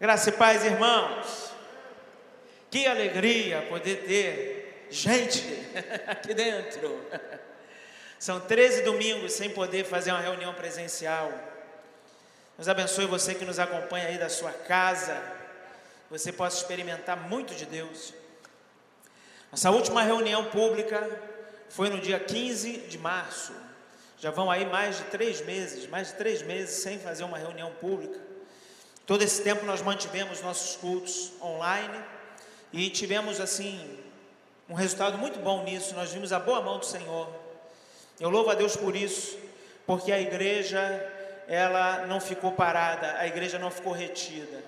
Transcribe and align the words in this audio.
Graça 0.00 0.30
e 0.30 0.32
paz, 0.32 0.64
irmãos. 0.64 1.52
Que 2.70 2.86
alegria 2.86 3.66
poder 3.68 3.96
ter 4.06 4.86
gente 4.88 5.44
aqui 6.08 6.32
dentro. 6.32 6.98
São 8.18 8.40
13 8.40 8.80
domingos 8.80 9.34
sem 9.34 9.50
poder 9.50 9.84
fazer 9.84 10.10
uma 10.12 10.22
reunião 10.22 10.54
presencial. 10.54 11.30
Deus 12.56 12.66
abençoe 12.66 13.04
você 13.04 13.34
que 13.34 13.44
nos 13.44 13.58
acompanha 13.58 14.06
aí 14.06 14.16
da 14.16 14.30
sua 14.30 14.52
casa. 14.52 15.22
Você 16.10 16.32
possa 16.32 16.56
experimentar 16.56 17.18
muito 17.18 17.54
de 17.54 17.66
Deus. 17.66 18.14
Nossa 19.52 19.70
última 19.70 20.02
reunião 20.02 20.46
pública 20.46 21.06
foi 21.68 21.90
no 21.90 22.00
dia 22.00 22.18
15 22.18 22.72
de 22.88 22.96
março. 22.96 23.52
Já 24.18 24.30
vão 24.30 24.50
aí 24.50 24.64
mais 24.64 24.96
de 24.96 25.04
três 25.04 25.42
meses, 25.42 25.86
mais 25.88 26.08
de 26.08 26.14
três 26.14 26.40
meses 26.40 26.82
sem 26.82 26.98
fazer 26.98 27.22
uma 27.22 27.36
reunião 27.36 27.70
pública. 27.72 28.29
Todo 29.10 29.24
esse 29.24 29.42
tempo 29.42 29.66
nós 29.66 29.82
mantivemos 29.82 30.40
nossos 30.40 30.76
cultos 30.76 31.32
online 31.42 31.98
e 32.72 32.88
tivemos 32.90 33.40
assim 33.40 33.98
um 34.68 34.74
resultado 34.74 35.18
muito 35.18 35.40
bom 35.40 35.64
nisso. 35.64 35.96
Nós 35.96 36.12
vimos 36.12 36.32
a 36.32 36.38
boa 36.38 36.60
mão 36.60 36.78
do 36.78 36.86
Senhor. 36.86 37.28
Eu 38.20 38.30
louvo 38.30 38.50
a 38.50 38.54
Deus 38.54 38.76
por 38.76 38.94
isso, 38.94 39.36
porque 39.84 40.12
a 40.12 40.20
igreja 40.20 40.78
ela 41.48 42.06
não 42.06 42.20
ficou 42.20 42.52
parada, 42.52 43.16
a 43.18 43.26
igreja 43.26 43.58
não 43.58 43.68
ficou 43.68 43.92
retida. 43.92 44.62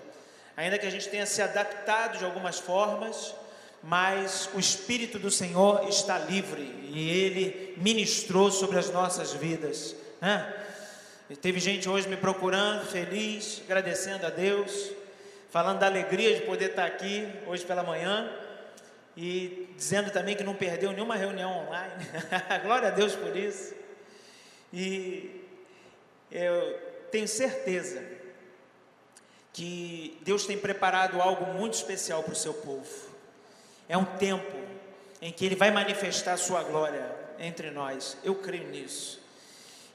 Ainda 0.57 0.77
que 0.77 0.89
a 0.89 0.91
gente 0.91 1.09
tenha 1.09 1.25
se 1.25 1.41
adaptado 1.41 2.19
de 2.19 2.25
algumas 2.25 2.59
formas, 2.59 3.33
mas 3.81 4.51
o 4.55 4.59
Espírito 4.59 5.21
do 5.21 5.31
Senhor 5.31 5.89
está 5.89 6.19
livre 6.19 6.65
e 6.89 7.09
Ele 7.11 7.75
ministrou 7.77 8.51
sobre 8.51 8.77
as 8.77 8.91
nossas 8.91 9.33
vidas. 9.33 9.95
Né? 10.21 10.53
Teve 11.41 11.61
gente 11.61 11.89
hoje 11.89 12.09
me 12.09 12.17
procurando, 12.17 12.85
feliz, 12.85 13.63
agradecendo 13.65 14.27
a 14.27 14.31
Deus, 14.31 14.91
falando 15.51 15.79
da 15.79 15.87
alegria 15.87 16.35
de 16.35 16.43
poder 16.43 16.71
estar 16.71 16.85
aqui 16.85 17.27
hoje 17.47 17.65
pela 17.65 17.83
manhã 17.83 18.31
e 19.17 19.69
dizendo 19.77 20.11
também 20.11 20.35
que 20.35 20.43
não 20.43 20.55
perdeu 20.55 20.93
nenhuma 20.93 21.15
reunião 21.15 21.67
online. 21.67 21.95
Glória 22.65 22.89
a 22.89 22.91
Deus 22.91 23.15
por 23.15 23.37
isso. 23.37 23.75
E 24.73 25.45
eu 26.31 26.79
tenho 27.11 27.29
certeza 27.29 28.03
que 29.53 30.19
Deus 30.23 30.45
tem 30.45 30.59
preparado 30.59 31.21
algo 31.21 31.53
muito 31.55 31.75
especial 31.75 32.23
para 32.23 32.33
o 32.33 32.37
seu 32.37 32.55
povo. 32.55 33.11
É 33.89 33.97
um 33.97 34.05
tempo 34.05 34.57
em 35.21 35.31
que 35.31 35.47
Ele 35.47 35.55
vai 35.55 35.71
manifestar 35.71 36.33
a 36.33 36.39
Sua 36.39 36.63
glória 36.65 37.15
entre 37.39 37.71
nós. 37.71 38.17
Eu 38.25 38.35
creio 38.35 38.69
nisso. 38.69 39.22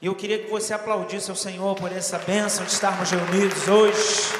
E 0.00 0.06
eu 0.06 0.14
queria 0.14 0.38
que 0.38 0.48
você 0.48 0.72
aplaudisse 0.72 1.28
ao 1.28 1.36
Senhor 1.36 1.74
por 1.74 1.90
essa 1.90 2.18
bênção 2.18 2.64
de 2.64 2.70
estarmos 2.70 3.10
reunidos 3.10 3.66
hoje. 3.66 4.32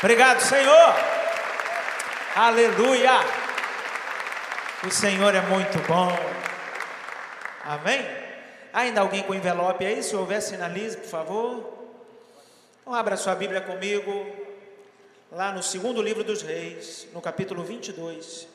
Obrigado, 0.00 0.40
Senhor. 0.40 0.94
Aleluia. 2.34 3.20
O 4.84 4.90
Senhor 4.90 5.32
é 5.34 5.40
muito 5.42 5.78
bom. 5.86 6.10
Amém? 7.64 8.04
Ainda 8.72 9.00
alguém 9.00 9.22
com 9.22 9.34
envelope 9.34 9.86
aí? 9.86 10.02
Se 10.02 10.16
houver, 10.16 10.42
sinalize, 10.42 10.96
por 10.96 11.08
favor. 11.08 11.78
Então, 12.80 12.92
abra 12.92 13.16
sua 13.16 13.36
Bíblia 13.36 13.60
comigo, 13.60 14.26
lá 15.30 15.52
no 15.52 15.62
segundo 15.62 16.02
livro 16.02 16.24
dos 16.24 16.42
Reis, 16.42 17.06
no 17.12 17.20
capítulo 17.20 17.62
22. 17.62 18.48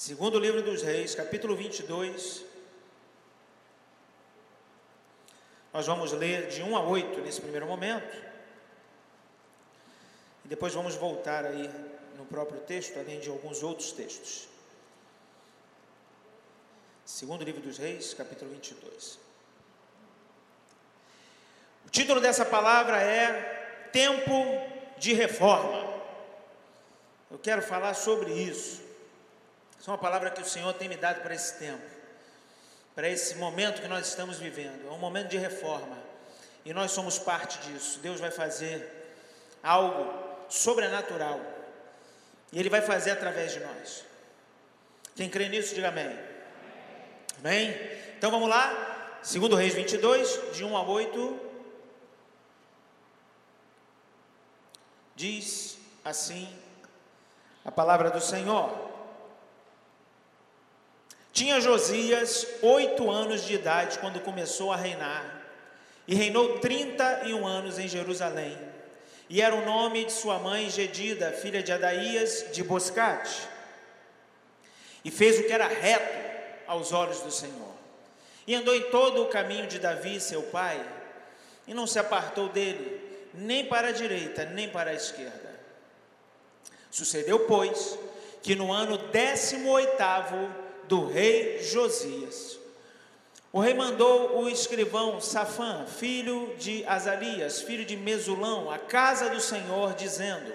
Segundo 0.00 0.38
livro 0.38 0.62
dos 0.62 0.82
Reis, 0.82 1.14
capítulo 1.14 1.54
22. 1.54 2.42
Nós 5.74 5.86
vamos 5.86 6.12
ler 6.12 6.48
de 6.48 6.62
1 6.62 6.74
a 6.74 6.82
8 6.82 7.20
nesse 7.20 7.38
primeiro 7.38 7.66
momento. 7.66 8.16
E 10.42 10.48
depois 10.48 10.72
vamos 10.72 10.94
voltar 10.94 11.44
aí 11.44 11.68
no 12.16 12.24
próprio 12.24 12.62
texto, 12.62 12.98
além 12.98 13.20
de 13.20 13.28
alguns 13.28 13.62
outros 13.62 13.92
textos. 13.92 14.48
Segundo 17.04 17.44
livro 17.44 17.60
dos 17.60 17.76
Reis, 17.76 18.14
capítulo 18.14 18.50
22. 18.52 19.18
O 21.84 21.90
título 21.90 22.22
dessa 22.22 22.46
palavra 22.46 23.02
é 23.02 23.88
Tempo 23.92 24.32
de 24.96 25.12
Reforma. 25.12 26.00
Eu 27.30 27.38
quero 27.38 27.60
falar 27.60 27.92
sobre 27.92 28.32
isso. 28.32 28.88
Isso 29.80 29.88
é 29.88 29.94
uma 29.94 29.98
palavra 29.98 30.30
que 30.30 30.42
o 30.42 30.44
Senhor 30.44 30.74
tem 30.74 30.90
me 30.90 30.96
dado 30.96 31.22
para 31.22 31.34
esse 31.34 31.58
tempo, 31.58 31.82
para 32.94 33.08
esse 33.08 33.36
momento 33.36 33.80
que 33.80 33.88
nós 33.88 34.06
estamos 34.06 34.36
vivendo. 34.36 34.86
É 34.86 34.90
um 34.90 34.98
momento 34.98 35.28
de 35.28 35.38
reforma 35.38 35.96
e 36.66 36.74
nós 36.74 36.90
somos 36.90 37.18
parte 37.18 37.58
disso. 37.66 37.98
Deus 38.00 38.20
vai 38.20 38.30
fazer 38.30 39.16
algo 39.62 40.12
sobrenatural 40.50 41.40
e 42.52 42.58
Ele 42.58 42.68
vai 42.68 42.82
fazer 42.82 43.12
através 43.12 43.52
de 43.52 43.60
nós. 43.60 44.04
Quem 45.16 45.30
crê 45.30 45.48
nisso, 45.48 45.74
diga 45.74 45.88
amém. 45.88 46.14
Amém? 47.38 47.74
Então 48.18 48.30
vamos 48.30 48.50
lá, 48.50 49.18
segundo 49.22 49.56
Reis 49.56 49.72
22, 49.72 50.52
de 50.52 50.62
1 50.62 50.76
a 50.76 50.82
8. 50.82 51.40
Diz 55.16 55.78
assim 56.04 56.54
a 57.64 57.72
palavra 57.72 58.10
do 58.10 58.20
Senhor. 58.20 58.90
Tinha 61.40 61.58
Josias 61.58 62.46
oito 62.60 63.10
anos 63.10 63.46
de 63.46 63.54
idade 63.54 63.98
quando 63.98 64.20
começou 64.20 64.70
a 64.70 64.76
reinar, 64.76 65.40
e 66.06 66.14
reinou 66.14 66.58
trinta 66.58 67.22
e 67.24 67.32
um 67.32 67.46
anos 67.46 67.78
em 67.78 67.88
Jerusalém. 67.88 68.58
E 69.26 69.40
era 69.40 69.54
o 69.54 69.64
nome 69.64 70.04
de 70.04 70.12
sua 70.12 70.38
mãe 70.38 70.68
Gedida, 70.68 71.32
filha 71.32 71.62
de 71.62 71.72
Adaías 71.72 72.44
de 72.52 72.62
Boscate. 72.62 73.48
E 75.02 75.10
fez 75.10 75.38
o 75.38 75.44
que 75.44 75.52
era 75.54 75.66
reto 75.66 76.62
aos 76.66 76.92
olhos 76.92 77.20
do 77.20 77.30
Senhor. 77.30 77.72
E 78.46 78.54
andou 78.54 78.74
em 78.74 78.90
todo 78.90 79.22
o 79.22 79.28
caminho 79.28 79.66
de 79.66 79.78
Davi, 79.78 80.20
seu 80.20 80.42
pai, 80.42 80.86
e 81.66 81.72
não 81.72 81.86
se 81.86 81.98
apartou 81.98 82.50
dele, 82.50 83.00
nem 83.32 83.64
para 83.64 83.88
a 83.88 83.92
direita, 83.92 84.44
nem 84.44 84.68
para 84.68 84.90
a 84.90 84.94
esquerda. 84.94 85.58
Sucedeu, 86.90 87.46
pois, 87.46 87.98
que 88.42 88.54
no 88.54 88.70
ano 88.70 88.98
décimo 88.98 89.70
oitavo 89.70 90.68
do 90.90 91.06
rei 91.06 91.62
Josias. 91.62 92.58
O 93.52 93.60
rei 93.60 93.74
mandou 93.74 94.40
o 94.40 94.48
escrivão 94.48 95.20
Safã, 95.20 95.86
filho 95.86 96.52
de 96.58 96.84
Azalias, 96.84 97.62
filho 97.62 97.84
de 97.84 97.96
Mesulão, 97.96 98.68
à 98.68 98.76
casa 98.76 99.30
do 99.30 99.40
Senhor, 99.40 99.94
dizendo: 99.94 100.52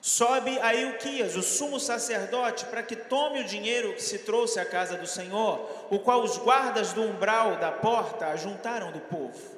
Sobe 0.00 0.56
a 0.60 0.72
Ilquias, 0.72 1.34
o 1.34 1.42
sumo 1.42 1.80
sacerdote, 1.80 2.64
para 2.66 2.82
que 2.82 2.94
tome 2.94 3.40
o 3.40 3.44
dinheiro 3.44 3.92
que 3.94 4.02
se 4.02 4.18
trouxe 4.20 4.60
à 4.60 4.64
casa 4.64 4.96
do 4.96 5.06
Senhor, 5.06 5.68
o 5.90 5.98
qual 5.98 6.22
os 6.22 6.38
guardas 6.38 6.92
do 6.92 7.02
umbral 7.02 7.56
da 7.56 7.72
porta 7.72 8.28
ajuntaram 8.28 8.92
do 8.92 9.00
povo 9.00 9.54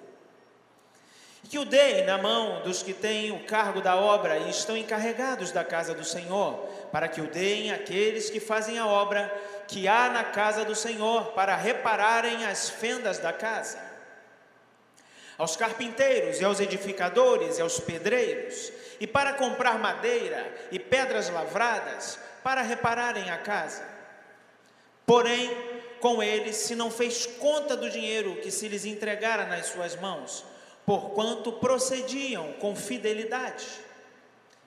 que 1.48 1.58
o 1.58 1.64
deem 1.64 2.04
na 2.04 2.18
mão 2.18 2.62
dos 2.62 2.82
que 2.82 2.92
têm 2.92 3.30
o 3.30 3.44
cargo 3.44 3.80
da 3.80 3.96
obra 3.96 4.38
e 4.38 4.50
estão 4.50 4.76
encarregados 4.76 5.52
da 5.52 5.64
casa 5.64 5.94
do 5.94 6.04
Senhor, 6.04 6.68
para 6.92 7.08
que 7.08 7.20
o 7.20 7.26
deem 7.26 7.72
àqueles 7.72 8.30
que 8.30 8.40
fazem 8.40 8.78
a 8.78 8.86
obra 8.86 9.32
que 9.68 9.88
há 9.88 10.08
na 10.08 10.24
casa 10.24 10.64
do 10.64 10.74
Senhor, 10.74 11.32
para 11.32 11.56
repararem 11.56 12.46
as 12.46 12.68
fendas 12.68 13.18
da 13.18 13.32
casa. 13.32 13.78
Aos 15.36 15.56
carpinteiros 15.56 16.40
e 16.40 16.44
aos 16.44 16.60
edificadores 16.60 17.58
e 17.58 17.62
aos 17.62 17.78
pedreiros, 17.80 18.72
e 18.98 19.06
para 19.06 19.34
comprar 19.34 19.78
madeira 19.78 20.50
e 20.70 20.78
pedras 20.78 21.28
lavradas, 21.28 22.18
para 22.42 22.62
repararem 22.62 23.30
a 23.30 23.38
casa. 23.38 23.86
Porém, 25.04 25.50
com 26.00 26.22
eles 26.22 26.56
se 26.56 26.74
não 26.74 26.90
fez 26.90 27.26
conta 27.26 27.76
do 27.76 27.90
dinheiro 27.90 28.36
que 28.36 28.50
se 28.50 28.68
lhes 28.68 28.84
entregara 28.84 29.46
nas 29.46 29.66
suas 29.66 29.96
mãos, 29.96 30.44
porquanto 30.84 31.52
procediam 31.52 32.52
com 32.54 32.76
fidelidade. 32.76 33.66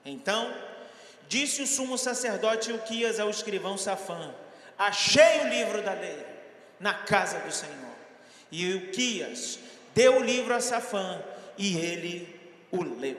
Então, 0.04 0.54
disse 1.30 1.62
o 1.62 1.68
sumo 1.68 1.98
sacerdote 1.98 2.74
Uquias 2.74 3.22
ao 3.22 3.30
escrivão 3.30 3.78
Safã: 3.78 4.36
Achei 4.78 5.40
o 5.40 5.48
livro 5.48 5.82
da 5.82 5.94
lei 5.94 6.26
na 6.78 6.94
casa 6.94 7.40
do 7.40 7.52
Senhor. 7.54 7.96
E 8.52 8.74
Uquias 8.74 9.60
deu 9.96 10.18
o 10.18 10.24
livro 10.24 10.54
a 10.54 10.60
Safã 10.60 11.24
e 11.58 11.78
ele 11.78 12.38
o 12.70 12.84
leu. 12.84 13.18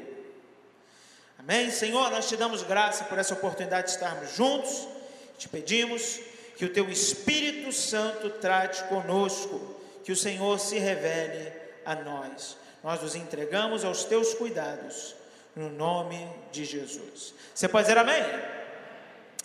Amém? 1.38 1.70
Senhor, 1.70 2.10
nós 2.10 2.28
te 2.28 2.36
damos 2.36 2.62
graça 2.62 3.04
por 3.04 3.16
essa 3.16 3.32
oportunidade 3.32 3.86
de 3.86 3.92
estarmos 3.94 4.36
juntos. 4.36 4.86
Te 5.38 5.48
pedimos 5.48 6.20
que 6.58 6.66
o 6.66 6.72
teu 6.72 6.90
Espírito 6.90 7.72
Santo 7.72 8.28
trate 8.28 8.84
conosco, 8.84 9.80
que 10.04 10.12
o 10.12 10.16
Senhor 10.16 10.60
se 10.60 10.78
revele 10.78 11.50
a 11.86 11.94
nós 11.94 12.60
nós 12.82 13.02
nos 13.02 13.14
entregamos 13.14 13.84
aos 13.84 14.04
teus 14.04 14.34
cuidados, 14.34 15.14
no 15.54 15.68
nome 15.68 16.28
de 16.52 16.64
Jesus. 16.64 17.34
Você 17.54 17.68
pode 17.68 17.86
dizer 17.86 17.98
amém? 17.98 18.22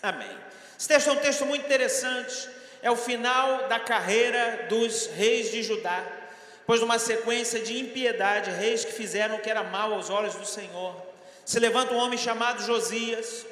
Amém. 0.01 0.37
Esse 0.77 0.87
texto 0.87 1.09
é 1.09 1.13
um 1.13 1.17
texto 1.17 1.45
muito 1.45 1.65
interessante. 1.65 2.49
É 2.81 2.91
o 2.91 2.95
final 2.95 3.67
da 3.67 3.79
carreira 3.79 4.67
dos 4.69 5.07
reis 5.07 5.51
de 5.51 5.63
Judá. 5.63 6.03
Pois 6.65 6.81
numa 6.81 6.99
sequência 6.99 7.59
de 7.59 7.79
impiedade, 7.79 8.51
reis 8.51 8.83
que 8.83 8.91
fizeram 8.91 9.35
o 9.35 9.39
que 9.39 9.49
era 9.49 9.63
mal 9.63 9.93
aos 9.93 10.09
olhos 10.09 10.35
do 10.35 10.45
Senhor. 10.45 10.95
Se 11.43 11.59
levanta 11.59 11.93
um 11.93 11.97
homem 11.97 12.17
chamado 12.17 12.63
Josias, 12.63 13.45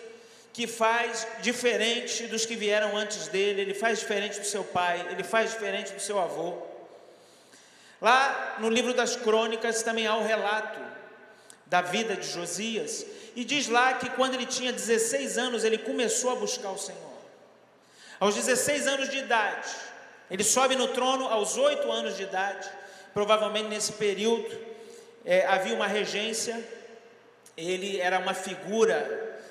que 0.51 0.67
faz 0.67 1.27
diferente 1.41 2.27
dos 2.27 2.45
que 2.45 2.55
vieram 2.55 2.95
antes 2.95 3.27
dele, 3.27 3.61
ele 3.61 3.73
faz 3.73 3.99
diferente 3.99 4.39
do 4.39 4.45
seu 4.45 4.63
pai, 4.63 5.07
ele 5.11 5.23
faz 5.23 5.51
diferente 5.51 5.93
do 5.93 5.99
seu 5.99 6.19
avô. 6.19 6.57
Lá 8.01 8.57
no 8.59 8.69
livro 8.69 8.93
das 8.93 9.15
crônicas 9.15 9.81
também 9.81 10.05
há 10.05 10.15
o 10.15 10.23
relato 10.23 10.92
da 11.73 11.81
vida 11.81 12.15
de 12.15 12.29
Josias, 12.29 13.03
e 13.35 13.43
diz 13.43 13.67
lá 13.67 13.95
que 13.95 14.07
quando 14.11 14.35
ele 14.35 14.45
tinha 14.45 14.71
16 14.71 15.39
anos, 15.39 15.63
ele 15.63 15.79
começou 15.79 16.29
a 16.29 16.35
buscar 16.35 16.69
o 16.69 16.77
Senhor. 16.77 17.17
Aos 18.19 18.35
16 18.35 18.85
anos 18.85 19.09
de 19.09 19.17
idade, 19.17 19.69
ele 20.29 20.43
sobe 20.43 20.75
no 20.75 20.89
trono 20.89 21.25
aos 21.25 21.57
8 21.57 21.91
anos 21.91 22.15
de 22.15 22.21
idade, 22.21 22.69
provavelmente 23.11 23.69
nesse 23.69 23.93
período 23.93 24.55
é, 25.25 25.47
havia 25.47 25.73
uma 25.73 25.87
regência, 25.87 26.63
ele 27.57 27.99
era 27.99 28.19
uma 28.19 28.35
figura 28.35 28.99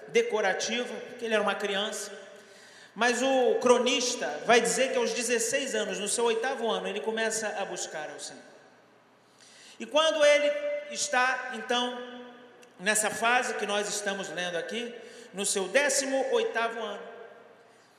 decorativa, 0.06 0.94
porque 1.08 1.25
ele 1.25 1.34
era 1.34 1.42
uma 1.42 1.56
criança. 1.56 2.12
Mas 2.94 3.20
o 3.20 3.56
cronista 3.56 4.28
vai 4.46 4.60
dizer 4.60 4.92
que 4.92 4.96
aos 4.96 5.12
16 5.12 5.75
anos, 5.75 5.98
no 5.98 6.06
seu 6.06 6.26
oitavo 6.26 6.70
ano, 6.70 6.86
ele 6.86 7.00
começa 7.00 7.48
a 7.58 7.64
buscar 7.64 8.10
ao 8.10 8.20
Senhor. 8.20 8.52
E 9.80 9.84
quando 9.84 10.25
ele 10.25 10.72
está, 10.92 11.52
então, 11.54 11.98
nessa 12.78 13.10
fase 13.10 13.54
que 13.54 13.66
nós 13.66 13.88
estamos 13.88 14.28
lendo 14.28 14.56
aqui, 14.56 14.94
no 15.32 15.46
seu 15.46 15.68
18 15.68 16.58
ano, 16.58 17.00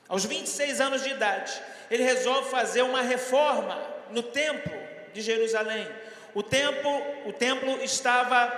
aos 0.07 0.25
26 0.25 0.81
anos 0.81 1.03
de 1.03 1.09
idade, 1.09 1.61
ele 1.89 2.03
resolve 2.03 2.49
fazer 2.49 2.81
uma 2.81 3.01
reforma 3.01 3.81
no 4.09 4.21
templo 4.21 4.73
de 5.13 5.21
Jerusalém. 5.21 5.87
O 6.33 6.43
templo, 6.43 6.91
o 7.25 7.33
templo 7.33 7.81
estava 7.81 8.51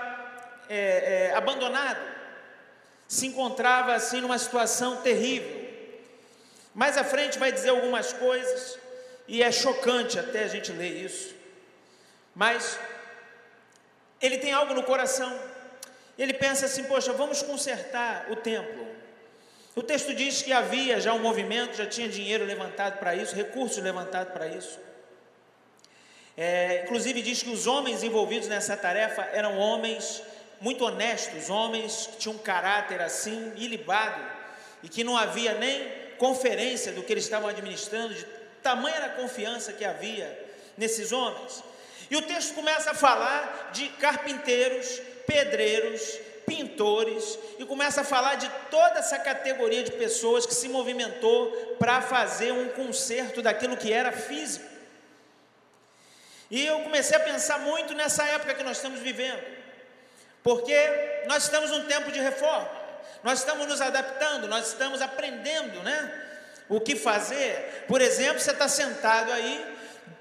é, 0.70 1.30
é, 1.30 1.36
abandonado, 1.36 2.02
se 3.08 3.28
encontrava 3.28 3.94
assim 3.94 4.22
numa 4.22 4.38
situação 4.38 4.98
terrível. 4.98 5.66
Mais 6.74 6.98
à 6.98 7.04
frente 7.04 7.38
vai 7.38 7.52
dizer 7.52 7.70
algumas 7.70 8.12
coisas, 8.12 8.78
e 9.28 9.42
é 9.42 9.52
chocante 9.52 10.20
até 10.20 10.44
a 10.44 10.48
gente 10.48 10.72
ler 10.72 11.04
isso. 11.06 11.34
Mas 12.34 12.78
ele 14.26 14.38
tem 14.38 14.52
algo 14.52 14.74
no 14.74 14.84
coração. 14.84 15.32
Ele 16.18 16.34
pensa 16.34 16.66
assim: 16.66 16.84
poxa, 16.84 17.14
vamos 17.14 17.42
consertar 17.42 18.28
o 18.32 18.36
templo. 18.36 18.86
O 19.76 19.84
texto 19.84 20.14
diz 20.14 20.42
que 20.42 20.54
havia 20.54 21.02
já 21.02 21.14
um 21.14 21.20
movimento, 21.20 21.76
já 21.76 21.86
tinha 21.86 22.08
dinheiro 22.08 22.46
levantado 22.46 22.98
para 22.98 23.14
isso, 23.14 23.36
recursos 23.36 23.78
levantados 23.84 24.32
para 24.34 24.48
isso. 24.48 24.80
É, 26.38 26.84
inclusive 26.84 27.22
diz 27.22 27.44
que 27.44 27.50
os 27.50 27.68
homens 27.68 28.04
envolvidos 28.04 28.48
nessa 28.48 28.76
tarefa 28.76 29.22
eram 29.34 29.58
homens 29.58 30.22
muito 30.62 30.86
honestos, 30.86 31.50
homens 31.50 32.08
que 32.08 32.18
tinham 32.18 32.36
um 32.36 32.40
caráter 32.40 33.02
assim, 33.02 33.54
ilibado, 33.58 34.22
e 34.82 34.90
que 34.90 35.04
não 35.04 35.18
havia 35.18 35.54
nem 35.56 36.06
conferência 36.18 36.92
do 36.94 37.04
que 37.04 37.12
eles 37.12 37.26
estavam 37.26 37.50
administrando, 37.50 38.14
de 38.14 38.26
tamanha 38.64 38.96
era 38.96 39.06
a 39.08 39.10
confiança 39.10 39.74
que 39.74 39.84
havia 39.84 40.28
nesses 40.78 41.12
homens. 41.12 41.64
E 42.10 42.16
o 42.16 42.22
texto 42.22 42.54
começa 42.54 42.92
a 42.92 42.94
falar 42.94 43.72
de 43.74 43.88
carpinteiros, 43.90 45.02
pedreiros, 45.26 46.20
pintores, 46.46 47.40
e 47.58 47.66
começa 47.66 48.02
a 48.02 48.04
falar 48.04 48.36
de 48.36 48.50
toda 48.70 49.00
essa 49.00 49.18
categoria 49.18 49.84
de 49.84 49.92
pessoas 49.92 50.46
que 50.46 50.54
se 50.54 50.70
movimentou 50.70 51.52
para 51.80 52.02
fazer 52.02 52.52
um 52.52 52.70
conserto 52.70 53.42
daquilo 53.42 53.78
que 53.78 53.92
era 53.92 54.12
físico. 54.12 54.66
E 56.50 56.66
eu 56.66 56.80
comecei 56.82 57.18
a 57.18 57.20
pensar 57.20 57.60
muito 57.60 57.94
nessa 57.94 58.24
época 58.26 58.54
que 58.54 58.64
nós 58.64 58.78
estamos 58.78 59.00
vivendo, 59.00 59.44
porque 60.44 61.24
nós 61.28 61.44
estamos 61.44 61.72
num 61.72 61.86
tempo 61.86 62.12
de 62.12 62.20
reforma, 62.20 62.70
nós 63.24 63.40
estamos 63.40 63.66
nos 63.68 63.82
adaptando, 63.82 64.48
nós 64.48 64.68
estamos 64.68 65.02
aprendendo, 65.02 65.82
né? 65.82 66.22
O 66.70 66.80
que 66.80 66.96
fazer? 66.96 67.86
Por 67.88 68.02
exemplo, 68.02 68.40
você 68.40 68.52
está 68.52 68.68
sentado 68.68 69.32
aí 69.32 69.75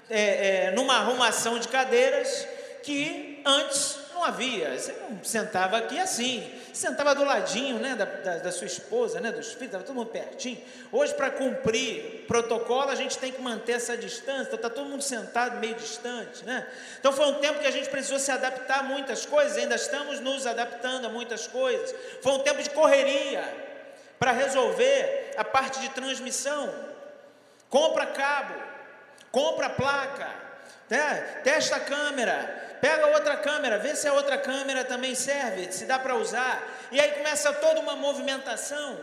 é, 0.09 0.67
é, 0.67 0.71
numa 0.71 0.95
arrumação 0.95 1.59
de 1.59 1.67
cadeiras 1.67 2.47
que 2.83 3.41
antes 3.45 3.97
não 4.13 4.23
havia. 4.23 4.77
Você 4.77 4.95
não 5.09 5.23
sentava 5.23 5.77
aqui 5.77 5.99
assim, 5.99 6.49
sentava 6.73 7.13
do 7.13 7.23
ladinho 7.23 7.79
né, 7.79 7.95
da, 7.95 8.05
da, 8.05 8.37
da 8.37 8.51
sua 8.51 8.67
esposa, 8.67 9.19
né, 9.19 9.31
dos 9.31 9.47
filhos, 9.47 9.65
estava 9.67 9.83
todo 9.83 9.95
mundo 9.95 10.09
pertinho. 10.09 10.61
Hoje, 10.91 11.13
para 11.13 11.29
cumprir 11.31 12.25
protocolo, 12.27 12.89
a 12.89 12.95
gente 12.95 13.17
tem 13.17 13.31
que 13.31 13.41
manter 13.41 13.73
essa 13.73 13.97
distância, 13.97 14.43
então 14.43 14.55
está 14.55 14.69
todo 14.69 14.87
mundo 14.87 15.01
sentado 15.01 15.59
meio 15.59 15.75
distante. 15.75 16.43
Né? 16.45 16.67
Então 16.99 17.11
foi 17.11 17.25
um 17.27 17.35
tempo 17.35 17.59
que 17.59 17.67
a 17.67 17.71
gente 17.71 17.89
precisou 17.89 18.19
se 18.19 18.31
adaptar 18.31 18.79
a 18.79 18.83
muitas 18.83 19.25
coisas, 19.25 19.57
ainda 19.57 19.75
estamos 19.75 20.19
nos 20.19 20.45
adaptando 20.47 21.05
a 21.05 21.09
muitas 21.09 21.47
coisas. 21.47 21.93
Foi 22.21 22.33
um 22.33 22.39
tempo 22.39 22.61
de 22.61 22.69
correria 22.69 23.43
para 24.17 24.31
resolver 24.31 25.33
a 25.37 25.43
parte 25.43 25.79
de 25.81 25.89
transmissão. 25.89 26.73
Compra 27.69 28.05
cabo, 28.05 28.53
compra 29.35 29.69
placa, 29.69 30.29
né? 30.89 31.41
testa 31.43 31.75
a 31.75 31.79
câmera, 31.81 32.77
pega 32.79 33.07
outra 33.07 33.35
câmera, 33.35 33.77
vê 33.77 33.93
se 33.93 34.07
a 34.07 34.13
outra 34.13 34.37
câmera 34.37 34.85
também 34.85 35.13
serve, 35.13 35.73
se 35.73 35.83
dá 35.83 35.99
para 35.99 36.15
usar. 36.15 36.63
E 36.89 37.01
aí 37.01 37.11
começa 37.11 37.51
toda 37.51 37.81
uma 37.81 37.97
movimentação. 37.97 38.97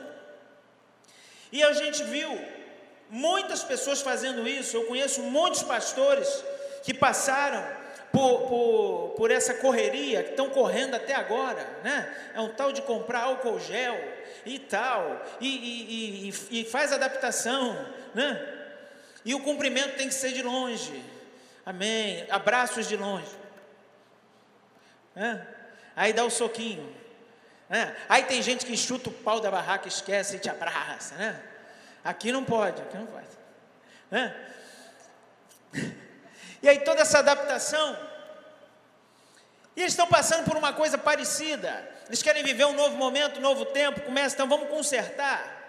E 1.53 1.63
a 1.63 1.75
gente 1.75 2.03
viu 2.05 2.43
muitas 3.11 3.63
pessoas 3.63 4.01
fazendo 4.01 4.49
isso. 4.49 4.75
Eu 4.75 4.87
conheço 4.87 5.21
muitos 5.21 5.63
pastores 5.63 6.43
que 6.83 6.95
passaram 6.95 7.63
por, 8.11 8.49
por, 8.49 9.15
por 9.19 9.31
essa 9.31 9.53
correria, 9.53 10.23
que 10.23 10.31
estão 10.31 10.49
correndo 10.49 10.95
até 10.95 11.15
agora, 11.15 11.67
né? 11.85 12.33
É 12.35 12.41
um 12.41 12.49
tal 12.49 12.73
de 12.73 12.81
comprar 12.81 13.25
álcool 13.25 13.61
gel 13.61 14.01
e 14.47 14.59
tal, 14.59 15.23
e, 15.43 15.47
e, 15.47 16.31
e, 16.31 16.61
e 16.61 16.65
faz 16.65 16.91
adaptação, 16.91 17.87
né? 18.15 18.62
E 19.25 19.35
o 19.35 19.41
cumprimento 19.41 19.97
tem 19.97 20.09
que 20.09 20.15
ser 20.15 20.33
de 20.33 20.43
longe. 20.43 21.05
Amém. 21.65 22.27
Abraços 22.31 22.89
de 22.89 22.97
longe. 22.97 23.31
É. 25.15 25.41
Aí 25.95 26.13
dá 26.13 26.25
o 26.25 26.31
soquinho. 26.31 26.95
É. 27.71 27.95
Aí 28.09 28.25
tem 28.25 28.43
gente 28.43 28.67
que 28.67 28.77
chuta 28.77 29.11
o 29.11 29.13
pau 29.13 29.41
da 29.41 29.51
barraca, 29.51 29.89
esquece 29.89 30.37
e 30.37 30.39
te 30.39 30.51
abraça. 30.51 31.15
Né? 31.15 31.41
Aqui 32.05 32.33
não 32.33 32.45
pode, 32.45 32.83
aqui 32.83 32.97
não 32.97 33.07
pode. 33.07 33.29
É. 34.11 34.33
E 36.63 36.69
aí 36.69 36.79
toda 36.79 37.03
essa 37.03 37.19
adaptação. 37.19 37.99
E 39.75 39.81
eles 39.81 39.95
estão 39.95 40.07
passando 40.07 40.45
por 40.45 40.57
uma 40.57 40.73
coisa 40.73 40.97
parecida. 40.97 41.91
Eles 42.07 42.23
querem 42.23 42.45
viver 42.45 42.67
um 42.67 42.73
novo 42.73 42.97
momento, 42.97 43.39
um 43.39 43.43
novo 43.43 43.65
tempo. 43.65 44.03
Começa, 44.03 44.37
então 44.37 44.49
vamos 44.49 44.69
consertar 44.69 45.62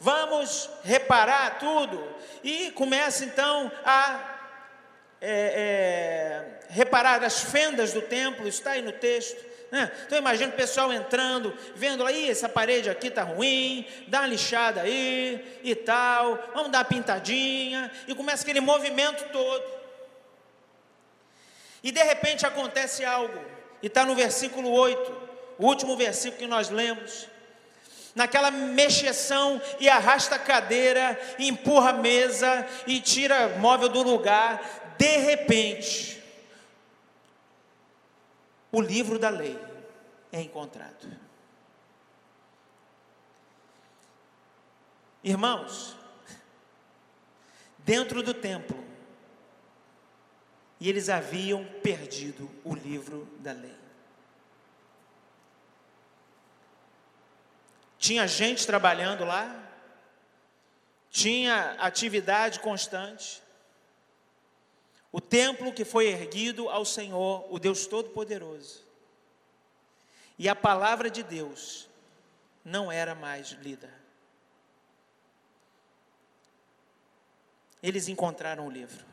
vamos 0.00 0.70
reparar 0.82 1.58
tudo. 1.58 2.02
E 2.42 2.70
começa 2.72 3.24
então 3.24 3.70
a 3.84 4.38
é, 5.20 6.56
é, 6.62 6.66
reparar 6.70 7.22
as 7.22 7.40
fendas 7.40 7.92
do 7.92 8.00
templo, 8.00 8.48
está 8.48 8.72
aí 8.72 8.82
no 8.82 8.92
texto. 8.92 9.44
Né? 9.70 9.92
Então 10.06 10.18
imagina 10.18 10.52
o 10.52 10.56
pessoal 10.56 10.92
entrando, 10.92 11.54
vendo 11.76 12.04
aí, 12.04 12.28
essa 12.28 12.48
parede 12.48 12.88
aqui 12.88 13.08
está 13.08 13.22
ruim, 13.22 13.86
dá 14.08 14.20
uma 14.20 14.26
lixada 14.26 14.80
aí 14.80 15.60
e 15.62 15.74
tal, 15.74 16.50
vamos 16.54 16.72
dar 16.72 16.78
uma 16.78 16.84
pintadinha, 16.84 17.90
e 18.08 18.14
começa 18.14 18.42
aquele 18.42 18.60
movimento 18.60 19.30
todo. 19.30 19.80
E 21.82 21.92
de 21.92 22.02
repente 22.02 22.44
acontece 22.44 23.04
algo, 23.04 23.38
e 23.82 23.86
está 23.86 24.04
no 24.04 24.14
versículo 24.14 24.70
8, 24.70 25.28
o 25.58 25.66
último 25.66 25.96
versículo 25.96 26.40
que 26.40 26.46
nós 26.46 26.68
lemos 26.68 27.28
naquela 28.20 28.50
mexeção 28.50 29.60
e 29.80 29.88
arrasta 29.88 30.34
a 30.34 30.38
cadeira, 30.38 31.18
empurra 31.38 31.88
a 31.88 31.94
mesa 31.94 32.68
e 32.86 33.00
tira 33.00 33.56
móvel 33.58 33.88
do 33.88 34.02
lugar. 34.02 34.94
De 34.98 35.16
repente, 35.16 36.22
o 38.70 38.78
livro 38.78 39.18
da 39.18 39.30
lei 39.30 39.58
é 40.30 40.42
encontrado. 40.42 41.08
Irmãos, 45.24 45.96
dentro 47.78 48.22
do 48.22 48.34
templo, 48.34 48.84
e 50.78 50.90
eles 50.90 51.08
haviam 51.08 51.64
perdido 51.82 52.50
o 52.64 52.74
livro 52.74 53.26
da 53.38 53.52
lei. 53.52 53.79
Tinha 58.00 58.26
gente 58.26 58.66
trabalhando 58.66 59.24
lá, 59.24 59.70
tinha 61.08 61.76
atividade 61.78 62.58
constante. 62.58 63.40
O 65.12 65.20
templo 65.20 65.72
que 65.72 65.84
foi 65.84 66.08
erguido 66.08 66.68
ao 66.68 66.84
Senhor, 66.84 67.46
o 67.48 67.60
Deus 67.60 67.86
Todo-Poderoso. 67.86 68.84
E 70.36 70.48
a 70.48 70.56
palavra 70.56 71.08
de 71.08 71.22
Deus 71.22 71.88
não 72.64 72.90
era 72.90 73.14
mais 73.14 73.50
lida. 73.50 74.00
eles 77.82 78.08
encontraram 78.08 78.66
o 78.66 78.70
livro. 78.70 79.04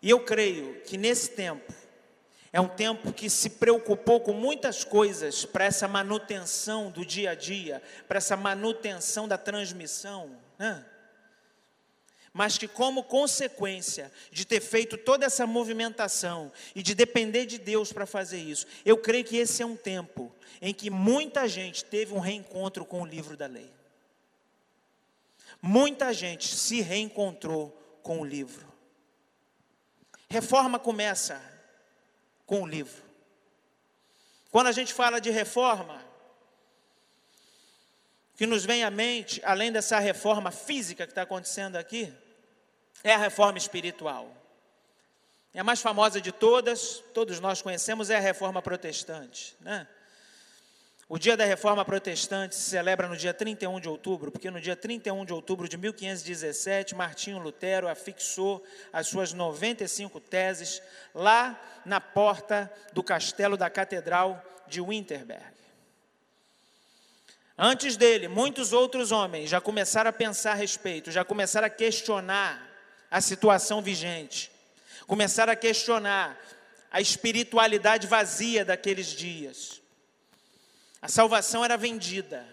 E 0.00 0.10
eu 0.10 0.20
creio 0.20 0.80
que 0.82 0.96
nesse 0.96 1.30
tempo, 1.30 1.72
é 2.54 2.60
um 2.60 2.68
tempo 2.68 3.12
que 3.12 3.28
se 3.28 3.50
preocupou 3.50 4.20
com 4.20 4.32
muitas 4.32 4.84
coisas 4.84 5.44
para 5.44 5.64
essa 5.64 5.88
manutenção 5.88 6.88
do 6.88 7.04
dia 7.04 7.32
a 7.32 7.34
dia, 7.34 7.82
para 8.06 8.18
essa 8.18 8.36
manutenção 8.36 9.26
da 9.26 9.36
transmissão, 9.36 10.30
né? 10.56 10.86
mas 12.32 12.56
que, 12.56 12.68
como 12.68 13.02
consequência 13.02 14.08
de 14.30 14.44
ter 14.44 14.60
feito 14.60 14.96
toda 14.96 15.26
essa 15.26 15.44
movimentação 15.48 16.52
e 16.76 16.80
de 16.80 16.94
depender 16.94 17.44
de 17.44 17.58
Deus 17.58 17.92
para 17.92 18.06
fazer 18.06 18.38
isso, 18.38 18.68
eu 18.84 18.98
creio 18.98 19.24
que 19.24 19.36
esse 19.36 19.60
é 19.60 19.66
um 19.66 19.74
tempo 19.74 20.32
em 20.62 20.72
que 20.72 20.90
muita 20.90 21.48
gente 21.48 21.84
teve 21.84 22.14
um 22.14 22.20
reencontro 22.20 22.84
com 22.84 23.02
o 23.02 23.06
livro 23.06 23.36
da 23.36 23.48
lei. 23.48 23.68
Muita 25.60 26.12
gente 26.12 26.54
se 26.54 26.80
reencontrou 26.80 27.76
com 28.00 28.20
o 28.20 28.24
livro. 28.24 28.72
Reforma 30.30 30.78
começa 30.78 31.53
com 32.46 32.62
o 32.62 32.66
livro. 32.66 33.02
Quando 34.50 34.68
a 34.68 34.72
gente 34.72 34.92
fala 34.92 35.20
de 35.20 35.30
reforma, 35.30 36.04
o 38.34 38.36
que 38.36 38.46
nos 38.46 38.64
vem 38.64 38.84
à 38.84 38.90
mente, 38.90 39.40
além 39.44 39.72
dessa 39.72 39.98
reforma 39.98 40.50
física 40.50 41.06
que 41.06 41.12
está 41.12 41.22
acontecendo 41.22 41.76
aqui, 41.76 42.12
é 43.02 43.14
a 43.14 43.18
reforma 43.18 43.58
espiritual. 43.58 44.34
É 45.52 45.60
a 45.60 45.64
mais 45.64 45.80
famosa 45.80 46.20
de 46.20 46.32
todas, 46.32 47.02
todos 47.14 47.38
nós 47.38 47.62
conhecemos, 47.62 48.10
é 48.10 48.16
a 48.16 48.20
reforma 48.20 48.60
protestante. 48.60 49.56
Né? 49.60 49.86
O 51.06 51.18
dia 51.18 51.36
da 51.36 51.44
reforma 51.44 51.84
protestante 51.84 52.54
se 52.54 52.70
celebra 52.70 53.06
no 53.06 53.16
dia 53.16 53.34
31 53.34 53.78
de 53.78 53.88
outubro, 53.88 54.32
porque 54.32 54.50
no 54.50 54.60
dia 54.60 54.74
31 54.74 55.24
de 55.26 55.34
outubro 55.34 55.68
de 55.68 55.76
1517, 55.76 56.94
Martinho 56.94 57.38
Lutero 57.38 57.88
afixou 57.88 58.64
as 58.90 59.06
suas 59.06 59.34
95 59.34 60.18
teses 60.18 60.80
lá 61.14 61.60
na 61.84 62.00
porta 62.00 62.72
do 62.94 63.02
castelo 63.02 63.56
da 63.56 63.68
Catedral 63.68 64.42
de 64.66 64.80
Winterberg. 64.80 65.54
Antes 67.56 67.96
dele, 67.96 68.26
muitos 68.26 68.72
outros 68.72 69.12
homens 69.12 69.50
já 69.50 69.60
começaram 69.60 70.08
a 70.08 70.12
pensar 70.12 70.52
a 70.52 70.56
respeito, 70.56 71.12
já 71.12 71.22
começaram 71.22 71.66
a 71.66 71.70
questionar 71.70 72.66
a 73.10 73.20
situação 73.20 73.82
vigente, 73.82 74.50
começaram 75.06 75.52
a 75.52 75.56
questionar 75.56 76.36
a 76.90 77.00
espiritualidade 77.00 78.06
vazia 78.06 78.64
daqueles 78.64 79.08
dias. 79.08 79.83
A 81.04 81.08
salvação 81.08 81.62
era 81.62 81.76
vendida. 81.76 82.46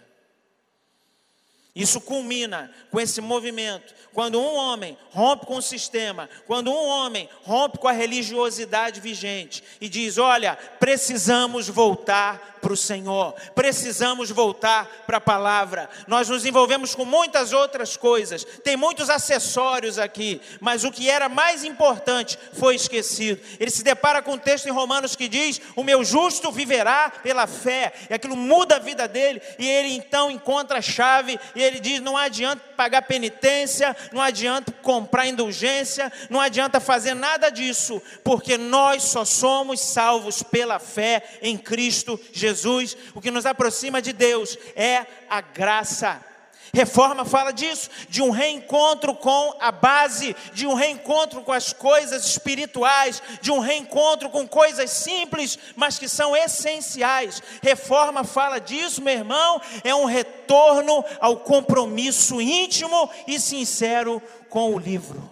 Isso 1.75 2.01
culmina 2.01 2.69
com 2.89 2.99
esse 2.99 3.21
movimento. 3.21 3.93
Quando 4.13 4.41
um 4.41 4.55
homem 4.55 4.97
rompe 5.09 5.45
com 5.45 5.55
o 5.55 5.61
sistema, 5.61 6.29
quando 6.45 6.69
um 6.69 6.85
homem 6.85 7.29
rompe 7.43 7.77
com 7.77 7.87
a 7.87 7.93
religiosidade 7.93 8.99
vigente 8.99 9.63
e 9.79 9.87
diz: 9.87 10.17
Olha, 10.17 10.57
precisamos 10.79 11.69
voltar 11.69 12.59
para 12.61 12.73
o 12.73 12.77
Senhor, 12.77 13.33
precisamos 13.55 14.29
voltar 14.29 14.85
para 15.07 15.17
a 15.17 15.21
palavra. 15.21 15.89
Nós 16.07 16.29
nos 16.29 16.45
envolvemos 16.45 16.93
com 16.93 17.05
muitas 17.05 17.53
outras 17.53 17.97
coisas, 17.97 18.43
tem 18.63 18.77
muitos 18.77 19.09
acessórios 19.09 19.97
aqui, 19.97 20.39
mas 20.59 20.83
o 20.83 20.91
que 20.91 21.09
era 21.09 21.27
mais 21.27 21.63
importante 21.63 22.37
foi 22.53 22.75
esquecido. 22.75 23.41
Ele 23.59 23.71
se 23.71 23.83
depara 23.83 24.21
com 24.21 24.33
um 24.33 24.37
texto 24.37 24.67
em 24.67 24.71
Romanos 24.71 25.15
que 25.15 25.29
diz: 25.29 25.61
O 25.75 25.83
meu 25.83 26.03
justo 26.03 26.51
viverá 26.51 27.09
pela 27.23 27.47
fé, 27.47 27.93
e 28.09 28.13
aquilo 28.13 28.35
muda 28.35 28.75
a 28.75 28.79
vida 28.79 29.07
dele, 29.07 29.41
e 29.57 29.67
ele 29.67 29.95
então 29.95 30.29
encontra 30.29 30.79
a 30.79 30.81
chave, 30.81 31.39
ele 31.61 31.79
diz: 31.79 31.99
Não 31.99 32.17
adianta 32.17 32.63
pagar 32.75 33.03
penitência, 33.03 33.95
não 34.11 34.21
adianta 34.21 34.71
comprar 34.81 35.27
indulgência, 35.27 36.11
não 36.29 36.39
adianta 36.39 36.79
fazer 36.79 37.13
nada 37.13 37.49
disso, 37.49 38.01
porque 38.23 38.57
nós 38.57 39.03
só 39.03 39.25
somos 39.25 39.79
salvos 39.79 40.41
pela 40.43 40.79
fé 40.79 41.23
em 41.41 41.57
Cristo. 41.57 42.19
Jesus, 42.31 42.97
o 43.13 43.21
que 43.21 43.31
nos 43.31 43.45
aproxima 43.45 44.01
de 44.01 44.13
Deus 44.13 44.57
é 44.75 45.05
a 45.29 45.41
graça. 45.41 46.30
Reforma 46.73 47.25
fala 47.25 47.51
disso, 47.51 47.89
de 48.07 48.21
um 48.21 48.29
reencontro 48.29 49.13
com 49.13 49.53
a 49.59 49.71
base, 49.71 50.35
de 50.53 50.65
um 50.65 50.73
reencontro 50.73 51.41
com 51.41 51.51
as 51.51 51.73
coisas 51.73 52.25
espirituais, 52.25 53.21
de 53.41 53.51
um 53.51 53.59
reencontro 53.59 54.29
com 54.29 54.47
coisas 54.47 54.89
simples, 54.89 55.59
mas 55.75 55.99
que 55.99 56.07
são 56.07 56.35
essenciais. 56.35 57.43
Reforma 57.61 58.23
fala 58.23 58.59
disso, 58.59 59.01
meu 59.01 59.13
irmão, 59.13 59.61
é 59.83 59.93
um 59.93 60.05
retorno 60.05 61.03
ao 61.19 61.37
compromisso 61.37 62.39
íntimo 62.39 63.09
e 63.27 63.37
sincero 63.37 64.21
com 64.49 64.73
o 64.73 64.79
livro. 64.79 65.29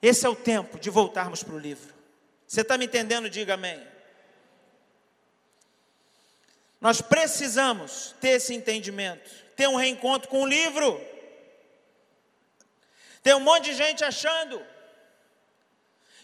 Esse 0.00 0.24
é 0.24 0.28
o 0.28 0.36
tempo 0.36 0.78
de 0.78 0.88
voltarmos 0.88 1.42
para 1.42 1.54
o 1.54 1.58
livro. 1.58 1.94
Você 2.46 2.62
está 2.62 2.78
me 2.78 2.86
entendendo? 2.86 3.28
Diga 3.28 3.54
amém. 3.54 3.95
Nós 6.80 7.00
precisamos 7.00 8.14
ter 8.20 8.30
esse 8.30 8.54
entendimento, 8.54 9.28
ter 9.54 9.68
um 9.68 9.76
reencontro 9.76 10.28
com 10.28 10.42
o 10.42 10.46
livro. 10.46 11.00
Tem 13.22 13.34
um 13.34 13.40
monte 13.40 13.66
de 13.66 13.74
gente 13.74 14.04
achando 14.04 14.64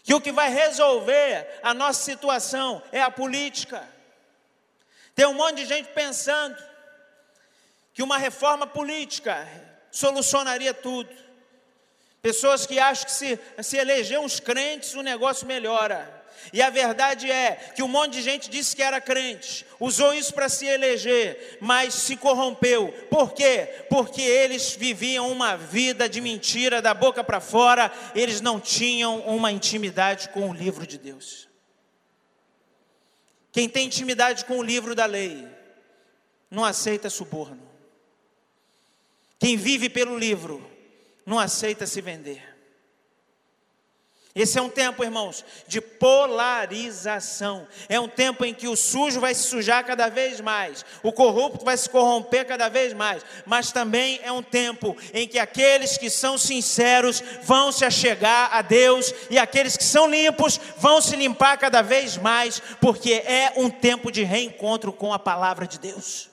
que 0.03 0.13
o 0.13 0.21
que 0.21 0.31
vai 0.31 0.49
resolver 0.49 1.59
a 1.63 1.73
nossa 1.73 2.03
situação 2.03 2.83
é 2.91 3.01
a 3.01 3.09
política. 3.09 3.87
Tem 5.15 5.25
um 5.25 5.33
monte 5.33 5.57
de 5.57 5.65
gente 5.65 5.89
pensando 5.89 6.61
que 7.93 8.03
uma 8.03 8.17
reforma 8.17 8.67
política 8.67 9.47
solucionaria 9.91 10.73
tudo. 10.73 11.09
Pessoas 12.21 12.65
que 12.65 12.79
acham 12.79 13.05
que 13.05 13.11
se, 13.11 13.39
se 13.61 13.77
eleger 13.77 14.19
uns 14.19 14.39
crentes 14.39 14.93
o 14.93 15.01
negócio 15.01 15.45
melhora. 15.45 16.22
E 16.51 16.61
a 16.61 16.69
verdade 16.69 17.29
é 17.29 17.55
que 17.75 17.81
um 17.81 17.87
monte 17.87 18.13
de 18.13 18.21
gente 18.21 18.49
disse 18.49 18.75
que 18.75 18.83
era 18.83 19.01
crente, 19.01 19.65
usou 19.79 20.13
isso 20.13 20.33
para 20.33 20.49
se 20.49 20.65
eleger, 20.65 21.57
mas 21.59 21.93
se 21.93 22.15
corrompeu. 22.15 22.91
Por 23.09 23.33
quê? 23.33 23.85
Porque 23.89 24.21
eles 24.21 24.75
viviam 24.75 25.31
uma 25.31 25.55
vida 25.55 26.07
de 26.07 26.21
mentira 26.21 26.81
da 26.81 26.93
boca 26.93 27.23
para 27.23 27.39
fora, 27.39 27.91
eles 28.13 28.41
não 28.41 28.59
tinham 28.59 29.19
uma 29.21 29.51
intimidade 29.51 30.29
com 30.29 30.49
o 30.49 30.53
livro 30.53 30.85
de 30.85 30.97
Deus. 30.97 31.47
Quem 33.51 33.69
tem 33.69 33.85
intimidade 33.85 34.45
com 34.45 34.57
o 34.57 34.63
livro 34.63 34.95
da 34.95 35.05
lei, 35.05 35.47
não 36.49 36.65
aceita 36.65 37.09
suborno. 37.09 37.61
Quem 39.39 39.57
vive 39.57 39.89
pelo 39.89 40.17
livro, 40.17 40.65
não 41.25 41.37
aceita 41.39 41.85
se 41.85 41.99
vender. 41.99 42.52
Esse 44.35 44.57
é 44.57 44.61
um 44.61 44.69
tempo, 44.69 45.03
irmãos, 45.03 45.45
de 45.67 45.79
polarização. 45.79 47.67
É 47.87 47.99
um 47.99 48.07
tempo 48.07 48.43
em 48.43 48.51
que 48.51 48.67
o 48.67 48.75
sujo 48.75 49.19
vai 49.19 49.35
se 49.35 49.43
sujar 49.43 49.85
cada 49.85 50.09
vez 50.09 50.41
mais, 50.41 50.83
o 51.03 51.11
corrupto 51.11 51.63
vai 51.63 51.77
se 51.77 51.87
corromper 51.87 52.47
cada 52.47 52.67
vez 52.67 52.93
mais, 52.93 53.23
mas 53.45 53.71
também 53.71 54.19
é 54.23 54.31
um 54.31 54.41
tempo 54.41 54.97
em 55.13 55.27
que 55.27 55.37
aqueles 55.37 55.99
que 55.99 56.09
são 56.09 56.35
sinceros 56.35 57.21
vão 57.43 57.71
se 57.71 57.85
achegar 57.85 58.49
a 58.51 58.63
Deus 58.63 59.13
e 59.29 59.37
aqueles 59.37 59.77
que 59.77 59.83
são 59.83 60.09
limpos 60.09 60.59
vão 60.77 60.99
se 60.99 61.15
limpar 61.15 61.59
cada 61.59 61.83
vez 61.83 62.17
mais, 62.17 62.59
porque 62.81 63.13
é 63.13 63.53
um 63.55 63.69
tempo 63.69 64.11
de 64.11 64.23
reencontro 64.23 64.91
com 64.91 65.13
a 65.13 65.19
palavra 65.19 65.67
de 65.67 65.77
Deus. 65.77 66.27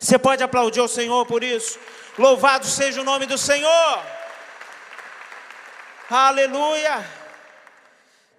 Você 0.00 0.18
pode 0.18 0.42
aplaudir 0.42 0.80
o 0.80 0.88
Senhor 0.88 1.24
por 1.26 1.44
isso? 1.44 1.78
Louvado 2.18 2.66
seja 2.66 3.00
o 3.00 3.04
nome 3.04 3.24
do 3.24 3.38
Senhor! 3.38 4.17
Aleluia! 6.08 7.04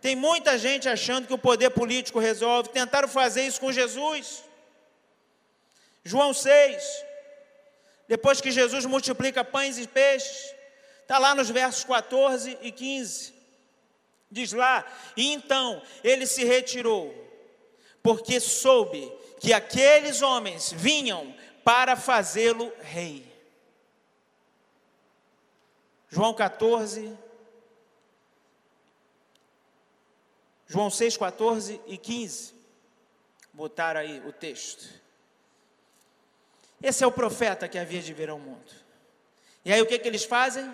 Tem 0.02 0.16
muita 0.16 0.58
gente 0.58 0.90
achando 0.90 1.28
que 1.28 1.34
o 1.34 1.38
poder 1.38 1.70
político 1.70 2.20
resolve. 2.20 2.70
Tentaram 2.70 3.08
fazer 3.08 3.44
isso 3.44 3.60
com 3.60 3.72
Jesus. 3.72 4.44
João 6.04 6.34
6. 6.34 7.06
Depois 8.08 8.42
que 8.42 8.50
Jesus 8.50 8.86
multiplica 8.86 9.44
pães 9.44 9.78
e 9.78 9.86
peixes, 9.86 10.52
está 11.02 11.20
lá 11.20 11.36
nos 11.36 11.50
versos 11.50 11.84
14 11.84 12.58
e 12.62 12.72
15. 12.72 13.34
Diz 14.32 14.52
lá: 14.54 14.86
E 15.16 15.32
então 15.32 15.82
ele 16.04 16.26
se 16.26 16.44
retirou, 16.44 17.14
porque 18.02 18.40
soube 18.40 19.12
que 19.40 19.54
aqueles 19.54 20.24
homens 20.24 20.72
vinham 20.72 21.36
para 21.64 21.96
fazê-lo 21.96 22.74
rei. 22.82 23.28
João 26.10 26.34
14, 26.34 27.16
João 30.70 30.92
6, 30.92 31.18
14 31.18 31.82
e 31.88 31.98
15. 31.98 32.54
Botaram 33.52 34.00
aí 34.00 34.22
o 34.26 34.32
texto. 34.32 34.88
Esse 36.82 37.04
é 37.04 37.08
o 37.08 37.12
profeta 37.12 37.68
que 37.68 37.78
havia 37.78 38.02
de 38.02 38.14
vir 38.14 38.30
ao 38.30 38.40
mundo. 38.40 38.72
E 39.66 39.74
aí 39.74 39.82
o 39.82 39.86
que, 39.86 39.98
que 39.98 40.08
eles 40.08 40.24
fazem? 40.24 40.72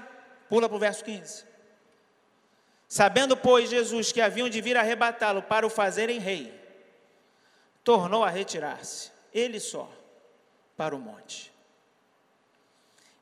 Pula 0.49 0.67
para 0.67 0.75
o 0.75 0.79
verso 0.79 1.03
15. 1.03 1.45
Sabendo, 2.87 3.35
pois, 3.35 3.69
Jesus 3.69 4.11
que 4.11 4.21
haviam 4.21 4.49
de 4.49 4.61
vir 4.61 4.77
arrebatá-lo 4.77 5.41
para 5.41 5.65
o 5.65 5.69
fazerem 5.69 6.19
rei, 6.19 6.53
tornou 7.83 8.23
a 8.23 8.29
retirar-se, 8.29 9.11
ele 9.33 9.59
só, 9.59 9.89
para 10.77 10.95
o 10.95 10.99
monte. 10.99 11.54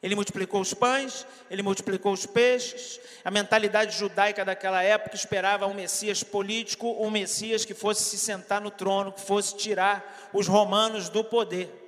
Ele 0.04 0.16
multiplicou 0.16 0.60
os 0.60 0.74
pães, 0.74 1.26
ele 1.50 1.62
multiplicou 1.62 2.12
os 2.12 2.26
peixes. 2.26 3.00
A 3.24 3.32
mentalidade 3.32 3.98
judaica 3.98 4.44
daquela 4.44 4.84
época 4.84 5.16
esperava 5.16 5.66
um 5.66 5.74
Messias 5.74 6.22
político, 6.22 6.98
um 7.00 7.10
Messias 7.10 7.64
que 7.64 7.74
fosse 7.74 8.04
se 8.04 8.18
sentar 8.20 8.60
no 8.60 8.70
trono, 8.70 9.14
que 9.14 9.22
fosse 9.22 9.56
tirar 9.56 10.30
os 10.34 10.46
romanos 10.46 11.08
do 11.08 11.24
poder. 11.24 11.80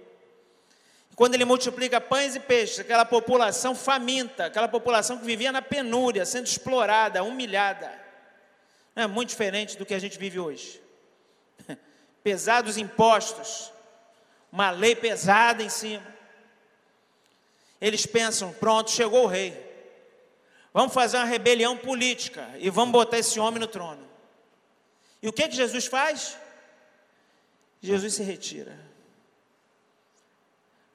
Quando 1.13 1.33
ele 1.33 1.43
multiplica 1.43 1.99
pães 1.99 2.37
e 2.37 2.39
peixes, 2.39 2.79
aquela 2.79 3.03
população 3.03 3.75
faminta, 3.75 4.45
aquela 4.45 4.69
população 4.69 5.17
que 5.17 5.25
vivia 5.25 5.51
na 5.51 5.61
penúria, 5.61 6.25
sendo 6.25 6.47
explorada, 6.47 7.21
humilhada, 7.21 7.91
não 8.95 9.03
é 9.03 9.07
muito 9.07 9.29
diferente 9.29 9.77
do 9.77 9.85
que 9.85 9.93
a 9.93 9.99
gente 9.99 10.17
vive 10.17 10.39
hoje. 10.39 10.81
Pesados 12.23 12.77
impostos, 12.77 13.73
uma 14.49 14.71
lei 14.71 14.95
pesada 14.95 15.61
em 15.61 15.69
cima 15.69 16.14
eles 17.79 18.05
pensam: 18.05 18.53
pronto, 18.53 18.91
chegou 18.91 19.23
o 19.23 19.27
rei. 19.27 19.63
Vamos 20.73 20.93
fazer 20.93 21.17
uma 21.17 21.25
rebelião 21.25 21.77
política 21.77 22.49
e 22.57 22.69
vamos 22.69 22.91
botar 22.91 23.17
esse 23.17 23.39
homem 23.39 23.59
no 23.59 23.67
trono. 23.67 24.05
E 25.21 25.27
o 25.27 25.33
que, 25.33 25.47
que 25.47 25.55
Jesus 25.55 25.85
faz? 25.85 26.37
Jesus 27.81 28.13
se 28.15 28.23
retira. 28.23 28.77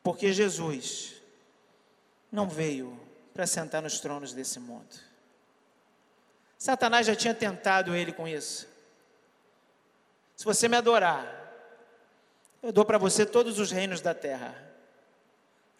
Porque 0.02 0.32
Jesus 0.32 1.14
não 2.30 2.48
veio 2.48 2.98
para 3.32 3.46
sentar 3.46 3.82
nos 3.82 4.00
tronos 4.00 4.32
desse 4.32 4.60
mundo. 4.60 4.94
Satanás 6.58 7.06
já 7.06 7.16
tinha 7.16 7.34
tentado 7.34 7.94
ele 7.94 8.12
com 8.12 8.28
isso. 8.28 8.68
Se 10.36 10.44
você 10.44 10.68
me 10.68 10.76
adorar, 10.76 11.40
eu 12.62 12.70
dou 12.70 12.84
para 12.84 12.98
você 12.98 13.24
todos 13.24 13.58
os 13.58 13.70
reinos 13.70 14.00
da 14.00 14.12
terra. 14.12 14.69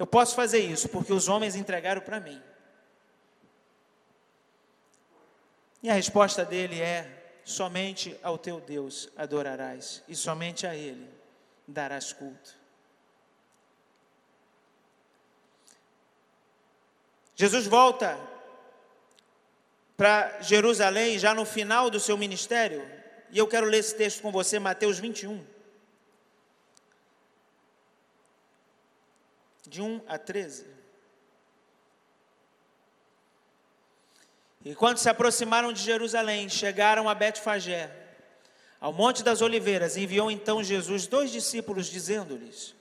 Eu 0.01 0.07
posso 0.07 0.35
fazer 0.35 0.61
isso 0.61 0.89
porque 0.89 1.13
os 1.13 1.29
homens 1.29 1.55
entregaram 1.55 2.01
para 2.01 2.19
mim. 2.19 2.43
E 5.83 5.91
a 5.91 5.93
resposta 5.93 6.43
dele 6.43 6.81
é: 6.81 7.37
somente 7.45 8.19
ao 8.23 8.39
teu 8.39 8.61
Deus 8.61 9.11
adorarás, 9.15 10.03
e 10.09 10.17
somente 10.17 10.67
a 10.67 10.75
Ele 10.75 11.07
darás 11.69 12.15
culto. 12.15 12.59
Jesus 17.37 17.67
volta 17.67 18.19
para 19.99 20.41
Jerusalém 20.41 21.19
já 21.19 21.35
no 21.35 21.45
final 21.45 21.91
do 21.91 22.01
seu 22.01 22.17
ministério, 22.17 22.91
e 23.29 23.37
eu 23.37 23.47
quero 23.47 23.67
ler 23.67 23.81
esse 23.81 23.95
texto 23.95 24.23
com 24.23 24.33
você, 24.33 24.59
Mateus 24.59 24.99
21. 24.99 25.60
De 29.71 29.81
1 29.81 30.03
a 30.09 30.19
13. 30.19 30.67
E 34.65 34.75
quando 34.75 34.99
se 34.99 35.09
aproximaram 35.09 35.73
de 35.73 35.81
Jerusalém, 35.81 36.49
chegaram 36.49 37.09
a 37.09 37.15
Betfagé, 37.15 37.91
ao 38.81 38.93
Monte 38.93 39.23
das 39.23 39.41
Oliveiras, 39.41 39.97
enviou 39.97 40.31
então 40.31 40.63
Jesus 40.63 41.07
dois 41.07 41.31
discípulos, 41.31 41.87
dizendo-lhes: 41.87 42.75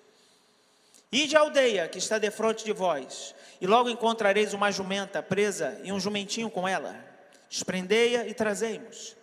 Ide 1.11 1.37
à 1.37 1.41
aldeia 1.41 1.87
que 1.87 1.99
está 1.99 2.17
defronte 2.17 2.65
de 2.65 2.73
vós, 2.73 3.35
e 3.61 3.67
logo 3.67 3.89
encontrareis 3.89 4.53
uma 4.53 4.71
jumenta 4.71 5.21
presa 5.21 5.79
e 5.83 5.91
um 5.91 5.99
jumentinho 5.99 6.49
com 6.49 6.67
ela. 6.67 6.95
Desprendei-a 7.49 8.27
e 8.27 8.33
trazei-mos. 8.33 9.15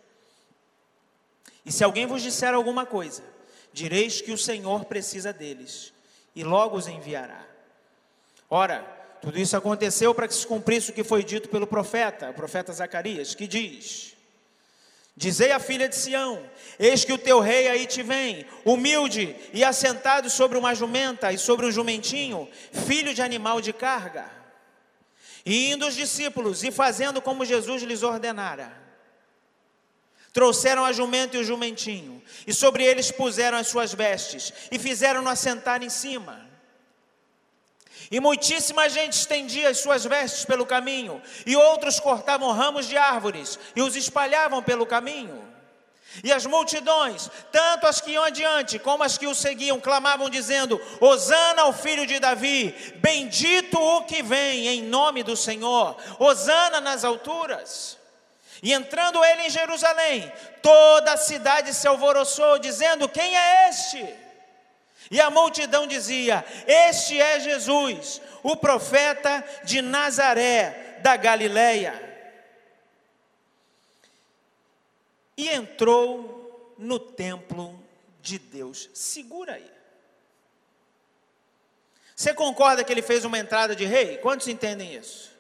E 1.65 1.73
se 1.73 1.83
alguém 1.83 2.07
vos 2.07 2.23
disser 2.23 2.55
alguma 2.55 2.87
coisa, 2.87 3.25
direis 3.73 4.21
que 4.21 4.31
o 4.31 4.39
Senhor 4.39 4.85
precisa 4.85 5.33
deles, 5.33 5.93
e 6.35 6.45
logo 6.45 6.77
os 6.77 6.87
enviará. 6.87 7.56
Ora, 8.49 8.81
tudo 9.21 9.39
isso 9.39 9.57
aconteceu 9.57 10.15
para 10.15 10.29
que 10.29 10.35
se 10.35 10.47
cumprisse 10.47 10.91
o 10.91 10.95
que 10.95 11.03
foi 11.03 11.25
dito 11.25 11.49
pelo 11.49 11.67
profeta, 11.67 12.31
o 12.31 12.35
profeta 12.35 12.73
Zacarias, 12.73 13.35
que 13.35 13.47
diz: 13.47 14.15
Dizei 15.17 15.51
à 15.51 15.59
filha 15.59 15.89
de 15.89 15.97
Sião: 15.97 16.49
Eis 16.79 17.05
que 17.05 17.13
o 17.13 17.19
teu 17.19 17.41
rei 17.41 17.69
aí 17.69 17.87
te 17.87 18.03
vem, 18.03 18.47
humilde 18.65 19.35
e 19.53 19.65
assentado 19.65 20.29
sobre 20.29 20.59
uma 20.59 20.75
jumenta 20.75 21.33
e 21.33 21.39
sobre 21.39 21.67
um 21.67 21.71
jumentinho, 21.73 22.49
filho 22.87 23.15
de 23.15 23.23
animal 23.23 23.61
de 23.61 23.73
carga. 23.73 24.31
E 25.45 25.73
indo 25.73 25.87
os 25.87 25.95
discípulos 25.95 26.63
e 26.63 26.71
fazendo 26.71 27.23
como 27.23 27.45
Jesus 27.45 27.83
lhes 27.83 28.03
ordenara, 28.03 28.77
trouxeram 30.33 30.85
a 30.85 30.93
jumenta 30.93 31.37
e 31.37 31.41
o 31.41 31.45
jumentinho, 31.45 32.23
e 32.47 32.53
sobre 32.53 32.85
eles 32.85 33.11
puseram 33.11 33.57
as 33.57 33.69
suas 33.69 33.95
vestes, 33.95 34.53
e 34.71 34.79
fizeram-no 34.79 35.31
assentar 35.31 35.83
em 35.83 35.89
cima. 35.89 36.46
E 38.11 38.21
muitíssima 38.21 38.89
gente 38.89 39.15
estendia 39.15 39.71
as 39.71 39.79
suas 39.79 40.05
vestes 40.05 40.45
pelo 40.45 40.65
caminho, 40.65 41.21
e 41.45 41.57
outros 41.57 41.99
cortavam 41.99 42.53
ramos 42.53 42.87
de 42.87 42.97
árvores 42.97 43.59
e 43.75 43.83
os 43.83 43.97
espalhavam 43.97 44.63
pelo 44.63 44.87
caminho. 44.87 45.45
E 46.25 46.33
as 46.33 46.47
multidões, 46.47 47.31
tanto 47.53 47.87
as 47.87 48.01
que 48.01 48.13
iam 48.13 48.25
adiante 48.25 48.79
como 48.79 49.03
as 49.03 49.19
que 49.19 49.27
o 49.27 49.35
seguiam, 49.35 49.81
clamavam 49.81 50.31
dizendo: 50.31 50.81
Hosana 51.01 51.63
ao 51.63 51.73
filho 51.73 52.07
de 52.07 52.19
Davi, 52.19 52.75
bendito 52.97 53.79
o 53.79 54.03
que 54.05 54.23
vem 54.23 54.69
em 54.69 54.83
nome 54.83 55.23
do 55.23 55.37
Senhor, 55.37 55.97
Hosana 56.19 56.81
nas 56.81 57.05
alturas. 57.05 57.99
E 58.63 58.73
entrando 58.73 59.23
ele 59.23 59.43
em 59.43 59.51
Jerusalém, 59.51 60.33
toda 60.63 61.13
a 61.13 61.19
cidade 61.19 61.75
se 61.75 61.87
alvoroçou, 61.87 62.59
dizendo: 62.59 63.09
Quem 63.09 63.37
é 63.37 63.69
este? 63.69 64.26
E 65.11 65.21
a 65.21 65.31
multidão 65.31 65.87
dizia: 65.87 66.45
Este 66.67 67.21
é 67.21 67.41
Jesus, 67.41 68.21
o 68.43 68.57
profeta 68.57 69.45
de 69.65 69.81
Nazaré, 69.81 70.99
da 71.03 71.17
Galileia. 71.17 72.03
E 75.37 75.49
entrou 75.49 76.75
no 76.79 76.99
templo 76.99 77.79
de 78.21 78.39
Deus. 78.39 78.91
Segura 78.95 79.55
aí. 79.55 79.71
Você 82.15 82.33
concorda 82.33 82.83
que 82.83 82.91
ele 82.91 83.03
fez 83.03 83.25
uma 83.27 83.39
entrada 83.39 83.77
de 83.77 83.85
rei? 83.85 84.17
Quantos 84.17 84.49
entendem 84.49 84.95
isso? 84.95 85.31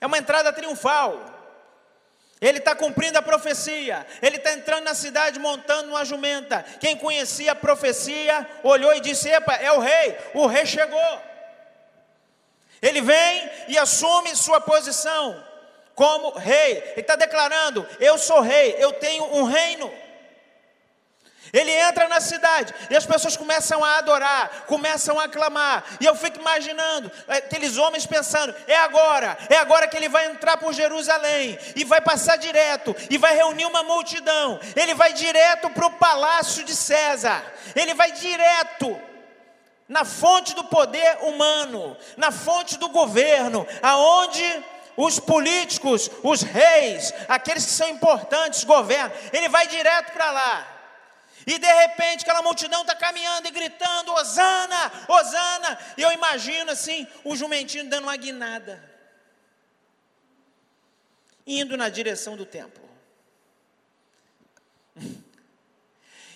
É 0.00 0.06
uma 0.06 0.16
entrada 0.16 0.50
triunfal. 0.50 1.39
Ele 2.40 2.58
está 2.58 2.74
cumprindo 2.74 3.18
a 3.18 3.22
profecia. 3.22 4.06
Ele 4.22 4.36
está 4.36 4.52
entrando 4.52 4.84
na 4.84 4.94
cidade 4.94 5.38
montando 5.38 5.90
uma 5.90 6.04
jumenta. 6.04 6.64
Quem 6.80 6.96
conhecia 6.96 7.52
a 7.52 7.54
profecia 7.56 8.48
olhou 8.62 8.94
e 8.94 9.00
disse: 9.00 9.28
Epa, 9.28 9.54
é 9.56 9.70
o 9.72 9.78
rei. 9.78 10.16
O 10.34 10.46
rei 10.46 10.64
chegou. 10.64 11.22
Ele 12.80 13.02
vem 13.02 13.50
e 13.68 13.76
assume 13.76 14.34
sua 14.34 14.60
posição 14.60 15.44
como 15.94 16.30
rei. 16.30 16.78
Ele 16.92 17.00
está 17.02 17.14
declarando: 17.14 17.86
Eu 17.98 18.16
sou 18.16 18.40
rei, 18.40 18.74
eu 18.78 18.92
tenho 18.94 19.24
um 19.36 19.44
reino. 19.44 19.92
Ele 21.52 21.70
entra 21.70 22.08
na 22.08 22.20
cidade 22.20 22.72
e 22.88 22.96
as 22.96 23.04
pessoas 23.04 23.36
começam 23.36 23.84
a 23.84 23.98
adorar, 23.98 24.64
começam 24.66 25.18
a 25.18 25.28
clamar. 25.28 25.84
E 26.00 26.04
eu 26.04 26.14
fico 26.14 26.38
imaginando 26.38 27.10
aqueles 27.28 27.76
homens 27.76 28.06
pensando: 28.06 28.54
é 28.66 28.76
agora, 28.76 29.36
é 29.48 29.56
agora 29.56 29.88
que 29.88 29.96
ele 29.96 30.08
vai 30.08 30.26
entrar 30.26 30.56
por 30.56 30.72
Jerusalém 30.72 31.58
e 31.74 31.84
vai 31.84 32.00
passar 32.00 32.36
direto 32.36 32.94
e 33.08 33.18
vai 33.18 33.34
reunir 33.34 33.66
uma 33.66 33.82
multidão. 33.82 34.60
Ele 34.76 34.94
vai 34.94 35.12
direto 35.12 35.68
para 35.70 35.86
o 35.86 35.92
palácio 35.92 36.64
de 36.64 36.74
César, 36.74 37.42
ele 37.74 37.94
vai 37.94 38.12
direto 38.12 39.00
na 39.88 40.04
fonte 40.04 40.54
do 40.54 40.62
poder 40.64 41.18
humano, 41.22 41.96
na 42.16 42.30
fonte 42.30 42.78
do 42.78 42.88
governo, 42.90 43.66
aonde 43.82 44.64
os 44.96 45.18
políticos, 45.18 46.08
os 46.22 46.42
reis, 46.42 47.12
aqueles 47.28 47.64
que 47.64 47.72
são 47.72 47.88
importantes 47.88 48.62
governam. 48.62 49.10
Ele 49.32 49.48
vai 49.48 49.66
direto 49.66 50.12
para 50.12 50.30
lá. 50.30 50.79
E 51.46 51.58
de 51.58 51.72
repente 51.72 52.22
aquela 52.22 52.42
multidão 52.42 52.82
está 52.82 52.94
caminhando 52.94 53.48
e 53.48 53.50
gritando: 53.50 54.12
Osana, 54.12 54.92
Osana. 55.08 55.78
E 55.96 56.02
eu 56.02 56.12
imagino 56.12 56.70
assim, 56.70 57.06
o 57.24 57.34
jumentinho 57.34 57.88
dando 57.88 58.04
uma 58.04 58.16
guinada, 58.16 58.82
indo 61.46 61.76
na 61.76 61.88
direção 61.88 62.36
do 62.36 62.44
templo. 62.44 62.88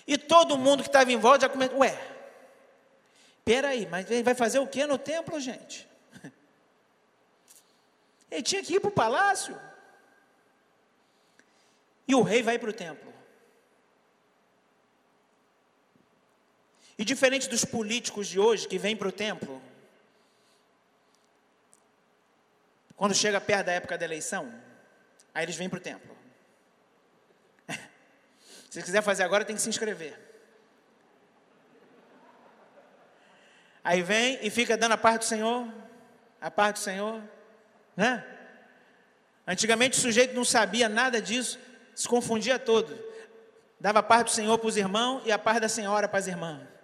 E 0.07 0.19
todo 0.19 0.55
mundo 0.55 0.83
que 0.83 0.89
estava 0.89 1.11
em 1.11 1.17
volta 1.17 1.47
já 1.47 1.49
começou: 1.49 1.79
Ué, 1.79 1.99
peraí, 3.43 3.87
mas 3.87 4.09
ele 4.11 4.21
vai 4.21 4.35
fazer 4.35 4.59
o 4.59 4.67
que 4.67 4.85
no 4.85 4.99
templo, 4.99 5.39
gente? 5.39 5.89
Ele 8.29 8.43
tinha 8.43 8.61
que 8.61 8.75
ir 8.75 8.79
para 8.79 8.89
o 8.89 8.93
palácio. 8.93 9.59
E 12.07 12.13
o 12.13 12.21
rei 12.21 12.43
vai 12.43 12.59
para 12.59 12.69
o 12.69 12.73
templo. 12.73 13.14
E 16.97 17.03
diferente 17.03 17.49
dos 17.49 17.65
políticos 17.65 18.27
de 18.27 18.39
hoje 18.39 18.67
que 18.67 18.77
vêm 18.77 18.95
para 18.95 19.07
o 19.07 19.11
templo, 19.11 19.61
quando 22.95 23.13
chega 23.13 23.41
perto 23.41 23.65
da 23.65 23.73
época 23.73 23.97
da 23.97 24.05
eleição, 24.05 24.53
aí 25.33 25.43
eles 25.43 25.55
vêm 25.55 25.69
para 25.69 25.77
o 25.77 25.81
templo. 25.81 26.15
Se 28.69 28.81
quiser 28.81 29.01
fazer 29.01 29.23
agora, 29.23 29.43
tem 29.43 29.55
que 29.55 29.61
se 29.61 29.69
inscrever. 29.69 30.17
Aí 33.83 34.01
vem 34.01 34.39
e 34.41 34.49
fica 34.49 34.77
dando 34.77 34.93
a 34.93 34.97
parte 34.97 35.19
do 35.19 35.25
Senhor. 35.25 35.71
A 36.41 36.49
paz 36.49 36.73
do 36.73 36.79
Senhor, 36.79 37.21
né? 37.95 38.25
Antigamente 39.47 39.97
o 39.97 40.01
sujeito 40.01 40.33
não 40.33 40.43
sabia 40.43 40.89
nada 40.89 41.21
disso, 41.21 41.59
se 41.93 42.07
confundia 42.07 42.57
todo. 42.57 42.97
Dava 43.79 43.99
a 43.99 44.03
paz 44.03 44.23
do 44.23 44.29
Senhor 44.31 44.57
para 44.57 44.67
os 44.67 44.77
irmãos 44.77 45.21
e 45.25 45.31
a 45.31 45.37
paz 45.37 45.59
da 45.61 45.69
senhora 45.69 46.07
para 46.07 46.19
as 46.19 46.27
irmãs. 46.27 46.74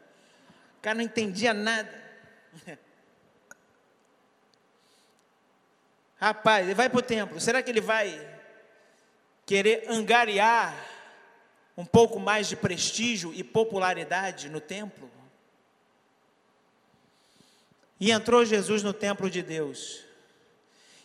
O 0.82 0.84
cara 0.84 0.96
não 0.96 1.04
entendia 1.04 1.54
nada. 1.54 1.94
Rapaz, 6.17 6.65
ele 6.65 6.74
vai 6.74 6.89
para 6.89 6.98
o 6.98 7.04
templo. 7.04 7.39
Será 7.39 7.62
que 7.62 7.70
ele 7.70 7.82
vai 7.82 8.20
querer 9.46 9.86
angariar 9.88 10.76
um 11.78 11.86
pouco 11.86 12.20
mais 12.20 12.50
de 12.50 12.56
prestígio 12.56 13.32
e 13.32 13.44
popularidade 13.44 14.50
no 14.50 14.60
templo? 14.60 15.08
E 18.00 18.10
entrou 18.10 18.44
Jesus 18.44 18.82
no 18.82 18.91
templo 18.91 19.30
de 19.30 19.44
Deus 19.44 20.04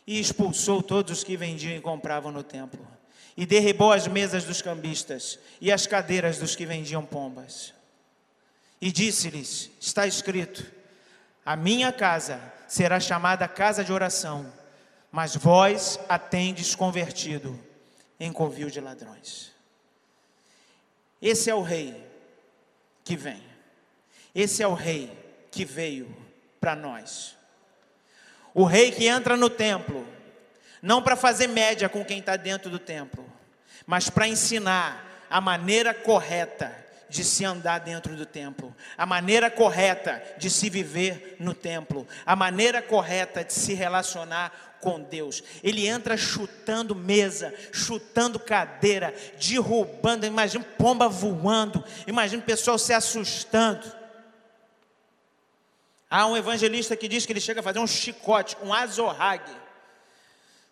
e 0.07 0.19
expulsou 0.19 0.83
todos 0.83 1.19
os 1.19 1.23
que 1.23 1.37
vendiam 1.37 1.77
e 1.77 1.83
compravam 1.83 2.33
no 2.33 2.43
templo, 2.43 2.81
e 3.37 3.45
derribou 3.45 3.93
as 3.93 4.09
mesas 4.09 4.45
dos 4.45 4.63
cambistas 4.63 5.39
e 5.61 5.71
as 5.71 5.87
cadeiras 5.87 6.39
dos 6.39 6.57
que 6.57 6.65
vendiam 6.65 7.05
pombas. 7.05 7.76
E 8.87 8.93
disse-lhes: 8.93 9.69
Está 9.81 10.07
escrito: 10.07 10.65
A 11.45 11.57
minha 11.57 11.93
casa 11.93 12.41
será 12.69 13.01
chamada 13.01 13.49
casa 13.49 13.83
de 13.83 13.93
oração, 13.93 14.53
mas 15.11 15.35
vós 15.35 15.99
a 16.09 16.21
tendes 16.21 16.73
convertido 16.77 17.59
em 18.21 18.33
covil 18.33 18.71
de 18.71 18.81
ladrões. 18.81 19.51
Esse 21.21 21.51
é 21.51 21.55
o 21.57 21.63
rei 21.63 22.01
que 23.03 23.17
vem. 23.17 23.43
Esse 24.33 24.63
é 24.63 24.69
o 24.69 24.75
rei 24.75 25.11
que 25.51 25.65
veio 25.65 26.17
para 26.61 26.77
nós. 26.77 27.35
O 28.55 28.63
rei 28.63 28.93
que 28.93 29.09
entra 29.09 29.37
no 29.37 29.51
templo, 29.51 30.07
não 30.81 31.03
para 31.03 31.17
fazer 31.17 31.49
média 31.49 31.89
com 31.89 32.05
quem 32.05 32.21
está 32.21 32.37
dentro 32.37 32.71
do 32.71 32.79
templo, 32.79 33.27
mas 33.85 34.09
para 34.09 34.29
ensinar 34.29 35.27
a 35.29 35.41
maneira 35.41 35.93
correta 35.93 36.86
de 37.09 37.25
se 37.25 37.45
andar 37.45 37.81
dentro 37.81 38.17
do 38.17 38.27
templo, 38.27 38.75
a 38.97 39.07
maneira 39.07 39.51
correta 39.51 40.23
de 40.39 40.51
se 40.51 40.69
viver 40.69 41.37
no 41.39 41.55
templo, 41.55 42.07
a 42.25 42.35
maneira 42.35 42.83
correta 42.83 43.45
de 43.45 43.53
se 43.53 43.75
relacionar 43.75 44.79
com 44.81 45.01
Deus. 45.01 45.43
Ele 45.63 45.87
entra 45.87 46.17
chutando 46.17 46.95
mesa, 46.95 47.55
chutando 47.73 48.39
cadeira, 48.39 49.15
derrubando, 49.39 50.27
imagina 50.27 50.65
pomba 50.77 51.09
voando, 51.09 51.85
imagina 52.07 52.43
o 52.43 52.47
pessoal 52.47 52.79
se 52.79 52.93
assustando. 52.93 53.95
Há 56.09 56.27
um 56.27 56.37
evangelista 56.37 56.97
que 56.97 57.09
diz 57.09 57.27
que 57.27 57.33
ele 57.33 57.41
chega 57.41 57.61
a 57.61 57.63
fazer 57.63 57.79
um 57.79 57.87
chicote, 57.87 58.57
um 58.63 58.73
azorrague. 58.73 59.53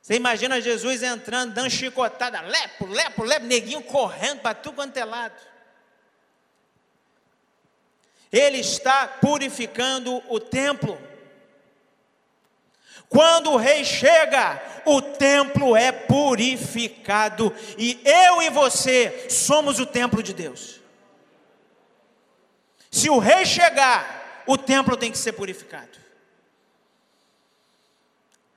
Você 0.01 0.15
imagina 0.15 0.61
Jesus 0.61 1.03
entrando, 1.03 1.55
dando 1.55 1.71
chicotada, 1.71 2.41
lepo, 2.43 2.87
lepo, 2.87 3.25
lepo, 3.25 3.47
neguinho 3.47 3.83
correndo 3.83 4.41
para 4.41 4.55
tudo 4.55 4.75
quanto 4.75 4.97
é 4.97 5.05
lado. 5.05 5.35
Ele 8.35 8.59
está 8.59 9.07
purificando 9.07 10.21
o 10.29 10.41
templo. 10.41 11.01
Quando 13.09 13.53
o 13.53 13.57
rei 13.57 13.85
chega, 13.85 14.61
o 14.85 15.01
templo 15.01 15.77
é 15.77 15.93
purificado. 15.93 17.55
E 17.79 18.01
eu 18.05 18.43
e 18.43 18.51
você 18.51 19.31
somos 19.31 19.79
o 19.79 19.87
templo 19.87 20.21
de 20.21 20.35
Deus. 20.35 20.81
Se 22.91 23.09
o 23.09 23.21
rei 23.21 23.47
chegar, 23.47 24.43
o 24.49 24.59
templo 24.59 24.97
tem 24.97 25.13
que 25.13 25.19
ser 25.19 25.35
purificado. 25.35 25.97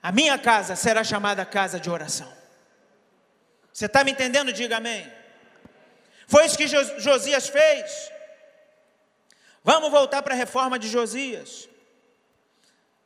A 0.02 0.10
minha 0.10 0.36
casa 0.38 0.74
será 0.74 1.04
chamada 1.04 1.46
casa 1.46 1.78
de 1.78 1.88
oração. 1.88 2.32
Você 3.72 3.86
está 3.86 4.02
me 4.02 4.10
entendendo? 4.10 4.52
Diga 4.52 4.78
amém. 4.78 5.08
Foi 6.26 6.44
isso 6.44 6.58
que 6.58 6.66
Josias 6.66 7.48
fez. 7.48 8.17
Vamos 9.70 9.90
voltar 9.90 10.22
para 10.22 10.32
a 10.32 10.36
reforma 10.36 10.78
de 10.78 10.88
Josias. 10.88 11.68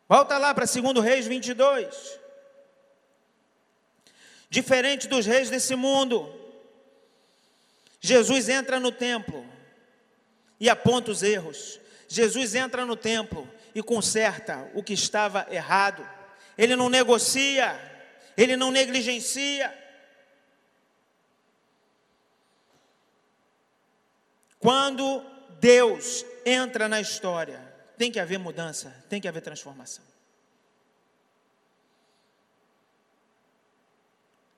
Volta 0.08 0.38
lá 0.38 0.54
para 0.54 0.64
2 0.64 1.04
Reis 1.04 1.26
22. 1.26 2.20
Diferente 4.48 5.08
dos 5.08 5.26
reis 5.26 5.50
desse 5.50 5.74
mundo, 5.74 6.32
Jesus 8.00 8.48
entra 8.48 8.78
no 8.78 8.92
templo 8.92 9.44
e 10.60 10.70
aponta 10.70 11.10
os 11.10 11.24
erros. 11.24 11.80
Jesus 12.06 12.54
entra 12.54 12.86
no 12.86 12.94
templo 12.94 13.52
e 13.74 13.82
conserta 13.82 14.70
o 14.72 14.84
que 14.84 14.92
estava 14.92 15.48
errado. 15.50 16.08
Ele 16.56 16.76
não 16.76 16.88
negocia, 16.88 17.76
ele 18.36 18.56
não 18.56 18.70
negligencia. 18.70 19.76
Quando 24.60 25.26
Deus 25.58 26.24
entra 26.44 26.88
na 26.88 27.00
história, 27.00 27.60
tem 27.96 28.10
que 28.10 28.20
haver 28.20 28.38
mudança, 28.38 28.94
tem 29.08 29.20
que 29.20 29.28
haver 29.28 29.42
transformação. 29.42 30.04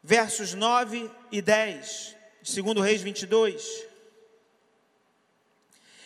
Versos 0.03 0.53
9 0.55 1.11
e 1.33 1.40
10, 1.40 2.16
segundo 2.42 2.81
Reis 2.81 3.01
22. 3.01 3.87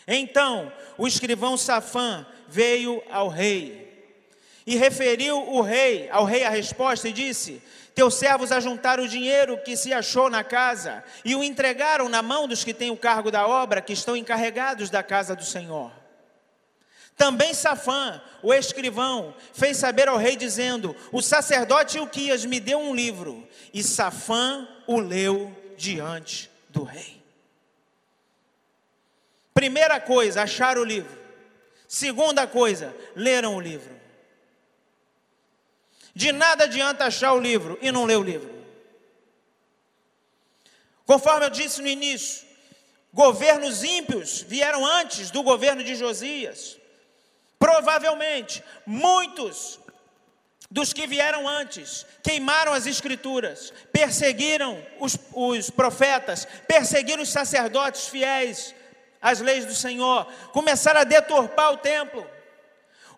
Então 0.06 0.72
o 0.96 1.06
escrivão 1.06 1.56
Safã 1.56 2.26
veio 2.48 3.02
ao 3.10 3.28
rei 3.28 3.88
e 4.66 4.76
referiu 4.76 5.36
o 5.36 5.60
rei 5.60 6.08
ao 6.10 6.24
rei 6.24 6.44
a 6.44 6.50
resposta 6.50 7.08
e 7.08 7.12
disse: 7.12 7.62
Teus 7.98 8.14
servos 8.14 8.52
ajuntaram 8.52 9.02
o 9.02 9.08
dinheiro 9.08 9.58
que 9.58 9.76
se 9.76 9.92
achou 9.92 10.30
na 10.30 10.44
casa 10.44 11.02
e 11.24 11.34
o 11.34 11.42
entregaram 11.42 12.08
na 12.08 12.22
mão 12.22 12.46
dos 12.46 12.62
que 12.62 12.72
têm 12.72 12.92
o 12.92 12.96
cargo 12.96 13.28
da 13.28 13.44
obra, 13.44 13.80
que 13.80 13.92
estão 13.92 14.16
encarregados 14.16 14.88
da 14.88 15.02
casa 15.02 15.34
do 15.34 15.44
Senhor. 15.44 15.90
Também 17.16 17.52
Safã, 17.52 18.22
o 18.40 18.54
escrivão, 18.54 19.34
fez 19.52 19.78
saber 19.78 20.06
ao 20.06 20.16
rei, 20.16 20.36
dizendo: 20.36 20.94
O 21.10 21.20
sacerdote 21.20 21.98
Uquias 21.98 22.44
me 22.44 22.60
deu 22.60 22.78
um 22.78 22.94
livro, 22.94 23.44
e 23.74 23.82
Safã 23.82 24.68
o 24.86 25.00
leu 25.00 25.52
diante 25.76 26.48
do 26.68 26.84
rei. 26.84 27.20
Primeira 29.52 30.00
coisa, 30.00 30.42
achar 30.42 30.78
o 30.78 30.84
livro. 30.84 31.18
Segunda 31.88 32.46
coisa, 32.46 32.94
leram 33.16 33.56
o 33.56 33.60
livro. 33.60 33.97
De 36.18 36.32
nada 36.32 36.64
adianta 36.64 37.04
achar 37.04 37.32
o 37.32 37.38
livro 37.38 37.78
e 37.80 37.92
não 37.92 38.04
ler 38.04 38.18
o 38.18 38.24
livro. 38.24 38.52
Conforme 41.06 41.46
eu 41.46 41.50
disse 41.50 41.80
no 41.80 41.86
início, 41.86 42.44
governos 43.14 43.84
ímpios 43.84 44.40
vieram 44.40 44.84
antes 44.84 45.30
do 45.30 45.44
governo 45.44 45.84
de 45.84 45.94
Josias. 45.94 46.76
Provavelmente, 47.56 48.64
muitos 48.84 49.78
dos 50.68 50.92
que 50.92 51.06
vieram 51.06 51.46
antes 51.46 52.04
queimaram 52.20 52.72
as 52.72 52.84
escrituras, 52.84 53.72
perseguiram 53.92 54.84
os, 54.98 55.16
os 55.32 55.70
profetas, 55.70 56.48
perseguiram 56.66 57.22
os 57.22 57.28
sacerdotes 57.28 58.08
fiéis, 58.08 58.74
as 59.22 59.38
leis 59.38 59.64
do 59.66 59.74
Senhor, 59.74 60.24
começaram 60.50 61.00
a 61.00 61.04
deturpar 61.04 61.74
o 61.74 61.76
templo. 61.76 62.28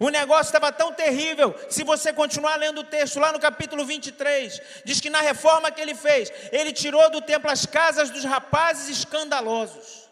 O 0.00 0.08
negócio 0.08 0.46
estava 0.46 0.72
tão 0.72 0.94
terrível, 0.94 1.54
se 1.68 1.84
você 1.84 2.10
continuar 2.10 2.56
lendo 2.56 2.80
o 2.80 2.84
texto 2.84 3.20
lá 3.20 3.32
no 3.32 3.38
capítulo 3.38 3.84
23, 3.84 4.58
diz 4.82 4.98
que 4.98 5.10
na 5.10 5.20
reforma 5.20 5.70
que 5.70 5.78
ele 5.78 5.94
fez, 5.94 6.32
ele 6.50 6.72
tirou 6.72 7.10
do 7.10 7.20
templo 7.20 7.50
as 7.50 7.66
casas 7.66 8.08
dos 8.08 8.24
rapazes 8.24 8.88
escandalosos. 8.88 10.08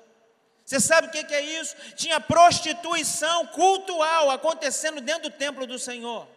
Você 0.62 0.78
sabe 0.78 1.08
o 1.08 1.10
que 1.10 1.34
é 1.34 1.40
isso? 1.40 1.74
Tinha 1.96 2.20
prostituição 2.20 3.46
cultural 3.46 4.30
acontecendo 4.30 5.00
dentro 5.00 5.30
do 5.30 5.30
templo 5.30 5.66
do 5.66 5.78
Senhor. 5.78 6.28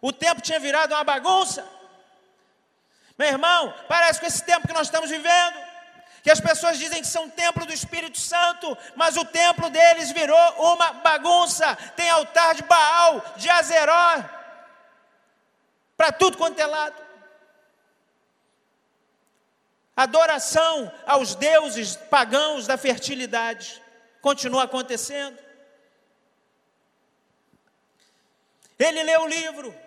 O 0.00 0.12
templo 0.12 0.40
tinha 0.40 0.60
virado 0.60 0.94
uma 0.94 1.02
bagunça. 1.02 1.68
Meu 3.18 3.26
irmão, 3.26 3.74
parece 3.88 4.20
que 4.20 4.26
esse 4.26 4.44
tempo 4.44 4.68
que 4.68 4.72
nós 4.72 4.86
estamos 4.86 5.10
vivendo 5.10 5.73
que 6.24 6.30
as 6.30 6.40
pessoas 6.40 6.78
dizem 6.78 7.02
que 7.02 7.06
são 7.06 7.28
templo 7.28 7.66
do 7.66 7.72
Espírito 7.74 8.18
Santo, 8.18 8.78
mas 8.96 9.14
o 9.18 9.26
templo 9.26 9.68
deles 9.68 10.10
virou 10.10 10.72
uma 10.72 10.94
bagunça. 10.94 11.76
Tem 11.94 12.08
altar 12.08 12.54
de 12.54 12.62
Baal, 12.62 13.22
de 13.36 13.50
Azeró, 13.50 14.24
para 15.98 16.10
tudo 16.10 16.38
quanto 16.38 16.58
é 16.58 16.64
lado. 16.64 16.96
Adoração 19.94 20.90
aos 21.06 21.34
deuses 21.34 21.94
pagãos 21.94 22.66
da 22.66 22.78
fertilidade 22.78 23.82
continua 24.22 24.64
acontecendo. 24.64 25.38
Ele 28.78 29.02
lê 29.02 29.16
o 29.18 29.26
livro, 29.26 29.78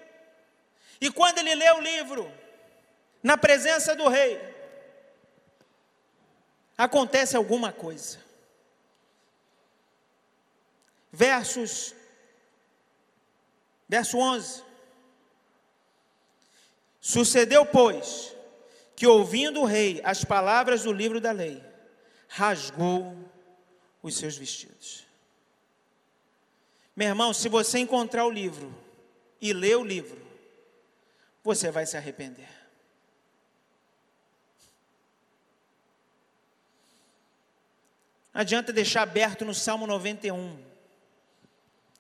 e 1.02 1.10
quando 1.10 1.40
ele 1.40 1.56
lê 1.56 1.72
o 1.72 1.82
livro, 1.82 2.32
na 3.24 3.36
presença 3.36 3.96
do 3.96 4.08
rei, 4.08 4.57
acontece 6.78 7.36
alguma 7.36 7.72
coisa. 7.72 8.20
Versos 11.12 11.96
Verso 13.88 14.18
11. 14.18 14.64
Sucedeu, 17.00 17.66
pois, 17.66 18.36
que 18.96 19.08
ouvindo 19.08 19.62
o 19.62 19.66
rei 19.66 20.02
as 20.04 20.26
palavras 20.26 20.84
do 20.84 20.92
livro 20.92 21.22
da 21.22 21.32
lei, 21.32 21.64
rasgou 22.28 23.16
os 24.04 24.18
seus 24.18 24.36
vestidos. 24.36 25.06
Meu 26.96 27.08
irmão, 27.08 27.34
se 27.34 27.48
você 27.48 27.80
encontrar 27.80 28.26
o 28.26 28.32
livro 28.32 28.76
e 29.40 29.54
ler 29.54 29.78
o 29.78 29.84
livro, 29.84 30.20
você 31.44 31.72
vai 31.72 31.86
se 31.86 31.96
arrepender. 31.96 32.50
Não 38.26 38.27
adianta 38.38 38.72
deixar 38.72 39.02
aberto 39.02 39.44
no 39.44 39.54
Salmo 39.54 39.88
91, 39.88 40.64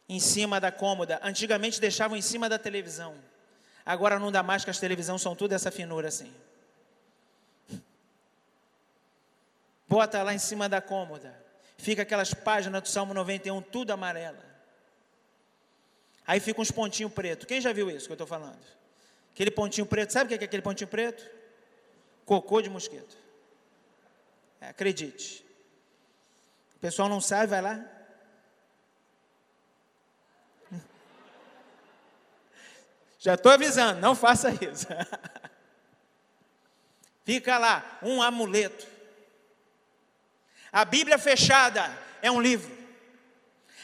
em 0.07 0.19
cima 0.19 0.59
da 0.59 0.71
cômoda. 0.71 1.19
Antigamente 1.23 1.81
deixavam 1.81 2.15
em 2.15 2.21
cima 2.21 2.47
da 2.47 2.59
televisão. 2.59 3.15
Agora 3.83 4.19
não 4.19 4.31
dá 4.31 4.43
mais 4.43 4.63
que 4.63 4.69
as 4.69 4.79
televisões 4.79 5.19
são 5.19 5.35
tudo 5.35 5.53
essa 5.53 5.71
finura 5.71 6.09
assim. 6.09 6.31
Bota 9.89 10.21
lá 10.21 10.31
em 10.31 10.37
cima 10.37 10.69
da 10.69 10.79
cômoda. 10.79 11.33
Fica 11.75 12.03
aquelas 12.03 12.31
páginas 12.35 12.83
do 12.83 12.87
Salmo 12.87 13.15
91 13.15 13.59
tudo 13.63 13.91
amarela. 13.91 14.45
Aí 16.27 16.39
fica 16.39 16.61
uns 16.61 16.69
pontinhos 16.69 17.11
pretos. 17.11 17.47
Quem 17.47 17.59
já 17.59 17.73
viu 17.73 17.89
isso 17.89 18.05
que 18.05 18.11
eu 18.11 18.15
estou 18.15 18.27
falando? 18.27 18.59
Aquele 19.33 19.49
pontinho 19.49 19.87
preto, 19.87 20.13
sabe 20.13 20.25
o 20.25 20.37
que 20.37 20.43
é 20.43 20.45
aquele 20.45 20.61
pontinho 20.61 20.87
preto? 20.87 21.27
Cocô 22.25 22.61
de 22.61 22.69
mosquito. 22.69 23.17
É, 24.61 24.67
acredite. 24.67 25.46
O 26.77 26.79
pessoal 26.79 27.09
não 27.09 27.19
sabe, 27.19 27.47
vai 27.47 27.59
lá. 27.59 27.83
Já 33.17 33.33
estou 33.33 33.51
avisando, 33.51 33.99
não 33.99 34.13
faça 34.13 34.51
isso. 34.63 34.85
Fica 37.25 37.57
lá, 37.57 37.97
um 38.03 38.21
amuleto. 38.21 38.85
A 40.71 40.85
Bíblia 40.85 41.17
fechada 41.17 41.91
é 42.21 42.29
um 42.29 42.39
livro. 42.39 42.71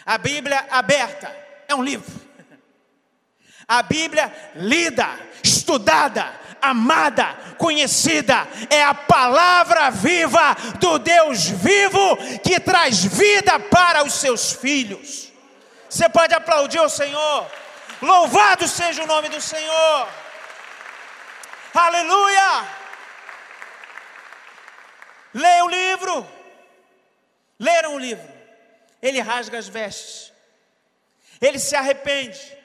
A 0.05 0.19
Bíblia 0.19 0.59
aberta 0.69 1.35
é 1.67 1.73
um 1.73 1.83
livro. 1.83 2.21
A 3.67 3.81
Bíblia 3.81 4.31
lida, 4.53 5.07
estudada, 5.43 6.39
amada, 6.63 7.35
conhecida, 7.57 8.47
é 8.69 8.83
a 8.83 8.93
palavra 8.93 9.91
viva 9.91 10.55
do 10.79 10.97
Deus 10.97 11.45
vivo 11.45 12.17
que 12.43 12.59
traz 12.59 13.03
vida 13.03 13.59
para 13.59 14.03
os 14.03 14.13
seus 14.13 14.53
filhos. 14.53 15.31
Você 15.89 16.07
pode 16.09 16.33
aplaudir 16.33 16.79
o 16.79 16.89
Senhor. 16.89 17.51
Louvado 18.01 18.67
seja 18.67 19.03
o 19.03 19.07
nome 19.07 19.29
do 19.29 19.39
Senhor. 19.39 20.07
Aleluia! 21.73 22.67
Leia 25.33 25.65
o 25.65 25.69
livro. 25.69 26.27
Leram 27.59 27.95
o 27.95 27.99
livro. 27.99 28.31
Ele 29.01 29.19
rasga 29.19 29.57
as 29.57 29.67
vestes. 29.67 30.31
Ele 31.41 31.59
se 31.59 31.75
arrepende 31.75 32.63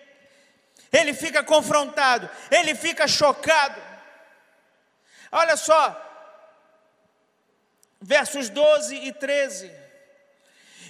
ele 0.92 1.12
fica 1.12 1.42
confrontado, 1.42 2.28
ele 2.50 2.74
fica 2.74 3.06
chocado. 3.06 3.87
Olha 5.30 5.56
só, 5.56 6.04
versos 8.00 8.48
12 8.48 8.94
e 8.94 9.12
13. 9.12 9.70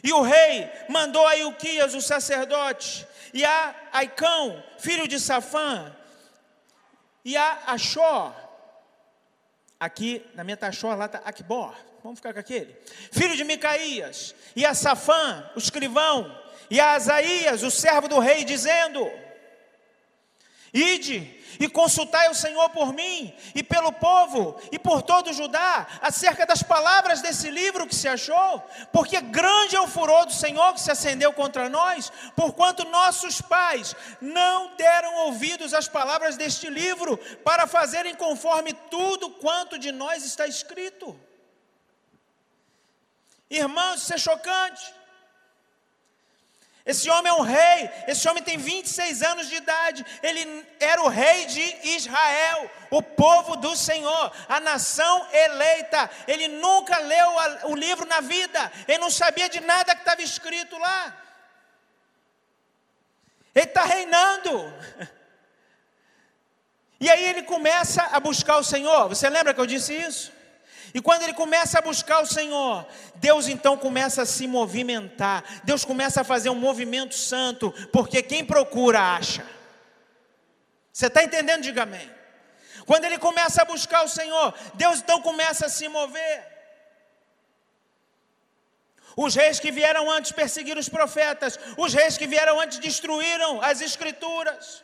E 0.03 0.13
o 0.13 0.23
rei 0.23 0.71
mandou 0.89 1.27
a 1.27 1.37
Ilquias, 1.37 1.95
o 1.95 2.01
sacerdote, 2.01 3.07
e 3.33 3.45
a 3.45 3.75
Aicão, 3.93 4.63
filho 4.79 5.09
de 5.09 5.19
Safã, 5.19 5.95
e 7.25 7.37
a 7.37 7.59
Achó, 7.67 8.35
aqui 9.79 10.25
na 10.35 10.45
minha 10.45 10.57
Tachó, 10.57 10.95
lá 10.95 11.07
está 11.07 11.19
Akbor, 11.25 11.75
vamos 12.03 12.21
ficar 12.21 12.33
com 12.33 12.39
aquele, 12.39 12.77
filho 13.11 13.37
de 13.37 13.45
Micaías, 13.45 14.35
e 14.55 14.65
a 14.65 14.73
Safã, 14.73 15.51
o 15.57 15.59
escrivão, 15.59 16.43
e 16.71 16.79
a 16.79 16.93
Asaías, 16.93 17.63
o 17.63 17.71
servo 17.71 18.09
do 18.09 18.19
rei, 18.19 18.45
dizendo: 18.45 19.11
Ide 20.79 21.39
e 21.59 21.69
consultai 21.69 22.31
o 22.31 22.35
Senhor 22.35 22.71
por 22.71 22.93
mim 22.93 23.35
e 23.55 23.63
pelo 23.63 23.91
povo 23.91 24.61
e 24.71 24.79
por 24.79 25.03
todo 25.03 25.33
Judá 25.33 25.87
acerca 26.01 26.47
das 26.47 26.63
palavras 26.63 27.21
desse 27.21 27.51
livro 27.51 27.87
que 27.87 27.95
se 27.95 28.07
achou, 28.07 28.63
porque 28.93 29.21
grande 29.21 29.75
é 29.75 29.81
o 29.81 29.89
furor 29.89 30.25
do 30.25 30.33
Senhor 30.33 30.73
que 30.73 30.81
se 30.81 30.91
acendeu 30.91 31.33
contra 31.33 31.69
nós, 31.69 32.13
porquanto 32.37 32.89
nossos 32.89 33.41
pais 33.41 33.97
não 34.21 34.77
deram 34.77 35.27
ouvidos 35.27 35.75
às 35.75 35.89
palavras 35.89 36.37
deste 36.37 36.71
livro 36.71 37.17
para 37.45 37.67
fazerem 37.67 38.15
conforme 38.15 38.73
tudo 38.73 39.31
quanto 39.31 39.79
de 39.79 39.91
nós 39.91 40.25
está 40.25 40.47
escrito. 40.47 41.19
Irmãos, 43.51 44.03
isso 44.03 44.15
é 44.15 44.19
chocante. 44.19 44.98
Esse 46.89 47.11
homem 47.11 47.31
é 47.31 47.35
um 47.35 47.43
rei, 47.43 47.91
esse 48.07 48.27
homem 48.27 48.43
tem 48.43 48.57
26 48.57 49.23
anos 49.23 49.47
de 49.47 49.57
idade, 49.57 50.07
ele 50.23 50.67
era 50.81 51.03
o 51.03 51.09
rei 51.09 51.45
de 51.45 51.61
Israel, 51.91 52.71
o 52.91 53.03
povo 53.03 53.57
do 53.57 53.77
Senhor, 53.77 54.33
a 54.49 54.59
nação 54.59 55.29
eleita. 55.31 56.11
Ele 56.27 56.49
nunca 56.49 56.97
leu 57.01 57.29
o 57.65 57.75
livro 57.75 58.07
na 58.07 58.23
vida, 58.23 58.73
ele 58.89 58.97
não 58.97 59.11
sabia 59.11 59.51
de 59.51 59.61
nada 59.61 59.95
que 59.95 60.01
estava 60.01 60.23
escrito 60.23 60.79
lá. 60.79 61.15
Ele 63.55 63.67
está 63.67 63.85
reinando. 63.85 64.51
E 67.01 67.09
aí 67.09 67.27
ele 67.27 67.45
começa 67.45 68.03
a 68.11 68.19
buscar 68.19 68.57
o 68.57 68.65
Senhor. 68.65 69.09
Você 69.09 69.31
lembra 69.31 69.55
que 69.55 69.61
eu 69.61 69.67
disse 69.67 69.95
isso? 69.95 70.33
E 70.95 71.01
quando 71.01 71.23
ele 71.23 71.35
começa 71.35 71.79
a 71.79 71.83
buscar 71.83 72.21
o 72.21 72.27
Senhor, 72.27 72.87
Deus 73.17 73.47
então 73.47 73.77
começa 73.77 74.23
a 74.23 74.27
se 74.27 74.47
movimentar, 74.47 75.45
Deus 75.65 75.85
começa 75.85 76.23
a 76.23 76.25
fazer 76.25 76.49
um 76.49 76.55
movimento 76.55 77.15
santo, 77.15 77.73
porque 77.93 78.23
quem 78.23 78.45
procura 78.45 79.01
acha. 79.01 79.47
Você 80.93 81.07
está 81.07 81.23
entendendo? 81.23 81.63
Diga 81.63 81.83
amém. 81.83 82.11
Quando 82.87 83.05
ele 83.05 83.19
começa 83.19 83.63
a 83.63 83.65
buscar 83.65 84.03
o 84.03 84.09
Senhor, 84.09 84.55
Deus 84.75 85.01
então 85.01 85.21
começa 85.21 85.67
a 85.67 85.69
se 85.69 85.89
mover. 85.89 86.59
Os 89.15 89.35
reis 89.35 89.61
que 89.61 89.71
vieram 89.71 90.11
antes 90.11 90.33
perseguiram 90.33 90.81
os 90.81 90.89
profetas, 90.89 91.59
os 91.77 91.93
reis 91.93 92.17
que 92.17 92.27
vieram 92.27 92.59
antes 92.59 92.79
destruíram 92.79 93.61
as 93.61 93.81
escrituras. 93.81 94.83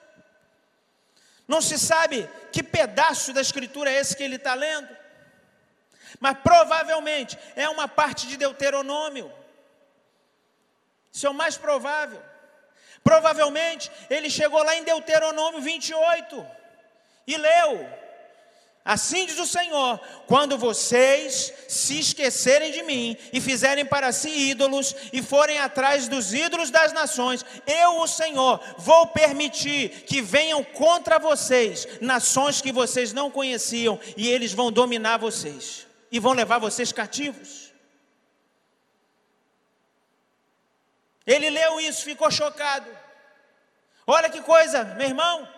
Não 1.47 1.61
se 1.61 1.79
sabe 1.79 2.29
que 2.53 2.63
pedaço 2.63 3.33
da 3.33 3.41
escritura 3.41 3.91
é 3.91 4.01
esse 4.01 4.17
que 4.17 4.23
ele 4.23 4.37
está 4.37 4.55
lendo 4.55 5.04
mas 6.21 6.37
provavelmente 6.39 7.39
é 7.57 7.69
uma 7.69 7.89
parte 7.89 8.27
de 8.27 8.37
Deuteronômio. 8.37 9.33
Isso 11.13 11.27
é 11.27 11.31
o 11.31 11.35
mais 11.35 11.57
provável. 11.57 12.21
Provavelmente 13.03 13.91
ele 14.09 14.31
chegou 14.31 14.63
lá 14.63 14.75
em 14.77 14.83
Deuteronômio 14.83 15.61
28 15.61 16.47
e 17.27 17.37
leu. 17.37 18.05
Assim 18.85 19.25
diz 19.25 19.39
o 19.39 19.47
Senhor: 19.47 19.99
quando 20.27 20.59
vocês 20.59 21.53
se 21.69 22.01
esquecerem 22.01 22.73
de 22.73 22.83
mim 22.83 23.17
e 23.33 23.41
fizerem 23.41 23.85
para 23.85 24.13
si 24.13 24.29
ídolos 24.29 24.95
e 25.13 25.23
forem 25.23 25.59
atrás 25.59 26.09
dos 26.09 26.35
ídolos 26.35 26.71
das 26.71 26.93
nações, 26.93 27.45
eu, 27.67 28.01
o 28.01 28.07
Senhor, 28.07 28.61
vou 28.77 29.07
permitir 29.07 30.05
que 30.07 30.21
venham 30.21 30.63
contra 30.63 31.19
vocês 31.19 31.87
nações 32.01 32.61
que 32.61 32.73
vocês 32.73 33.13
não 33.13 33.31
conheciam 33.31 33.99
e 34.17 34.29
eles 34.29 34.53
vão 34.53 34.71
dominar 34.71 35.19
vocês 35.19 35.84
e 36.15 36.21
vão 36.21 36.33
levar 36.33 36.59
vocês 36.61 36.93
cativos. 36.93 37.73
Ele 41.27 41.51
leu 41.51 41.81
isso, 41.81 42.05
ficou 42.05 42.31
chocado. 42.31 42.89
Olha 44.07 44.31
que 44.31 44.41
coisa, 44.41 44.85
meu 44.85 45.09
irmão. 45.09 45.49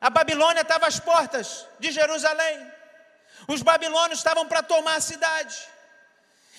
A 0.00 0.08
Babilônia 0.08 0.60
estava 0.60 0.86
às 0.86 1.00
portas 1.00 1.66
de 1.80 1.90
Jerusalém. 1.90 2.56
Os 3.48 3.62
babilônios 3.62 4.20
estavam 4.20 4.46
para 4.46 4.62
tomar 4.62 4.94
a 4.94 5.00
cidade. 5.00 5.56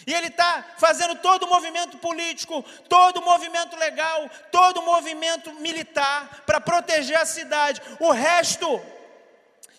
E 0.05 0.13
ele 0.13 0.27
está 0.27 0.65
fazendo 0.77 1.15
todo 1.15 1.43
o 1.43 1.49
movimento 1.49 1.97
político, 1.99 2.63
todo 2.89 3.21
o 3.21 3.25
movimento 3.31 3.77
legal, 3.77 4.29
todo 4.51 4.81
o 4.81 4.85
movimento 4.85 5.53
militar 5.53 6.43
para 6.45 6.59
proteger 6.59 7.17
a 7.17 7.25
cidade. 7.25 7.81
O 7.97 8.11
resto 8.11 8.67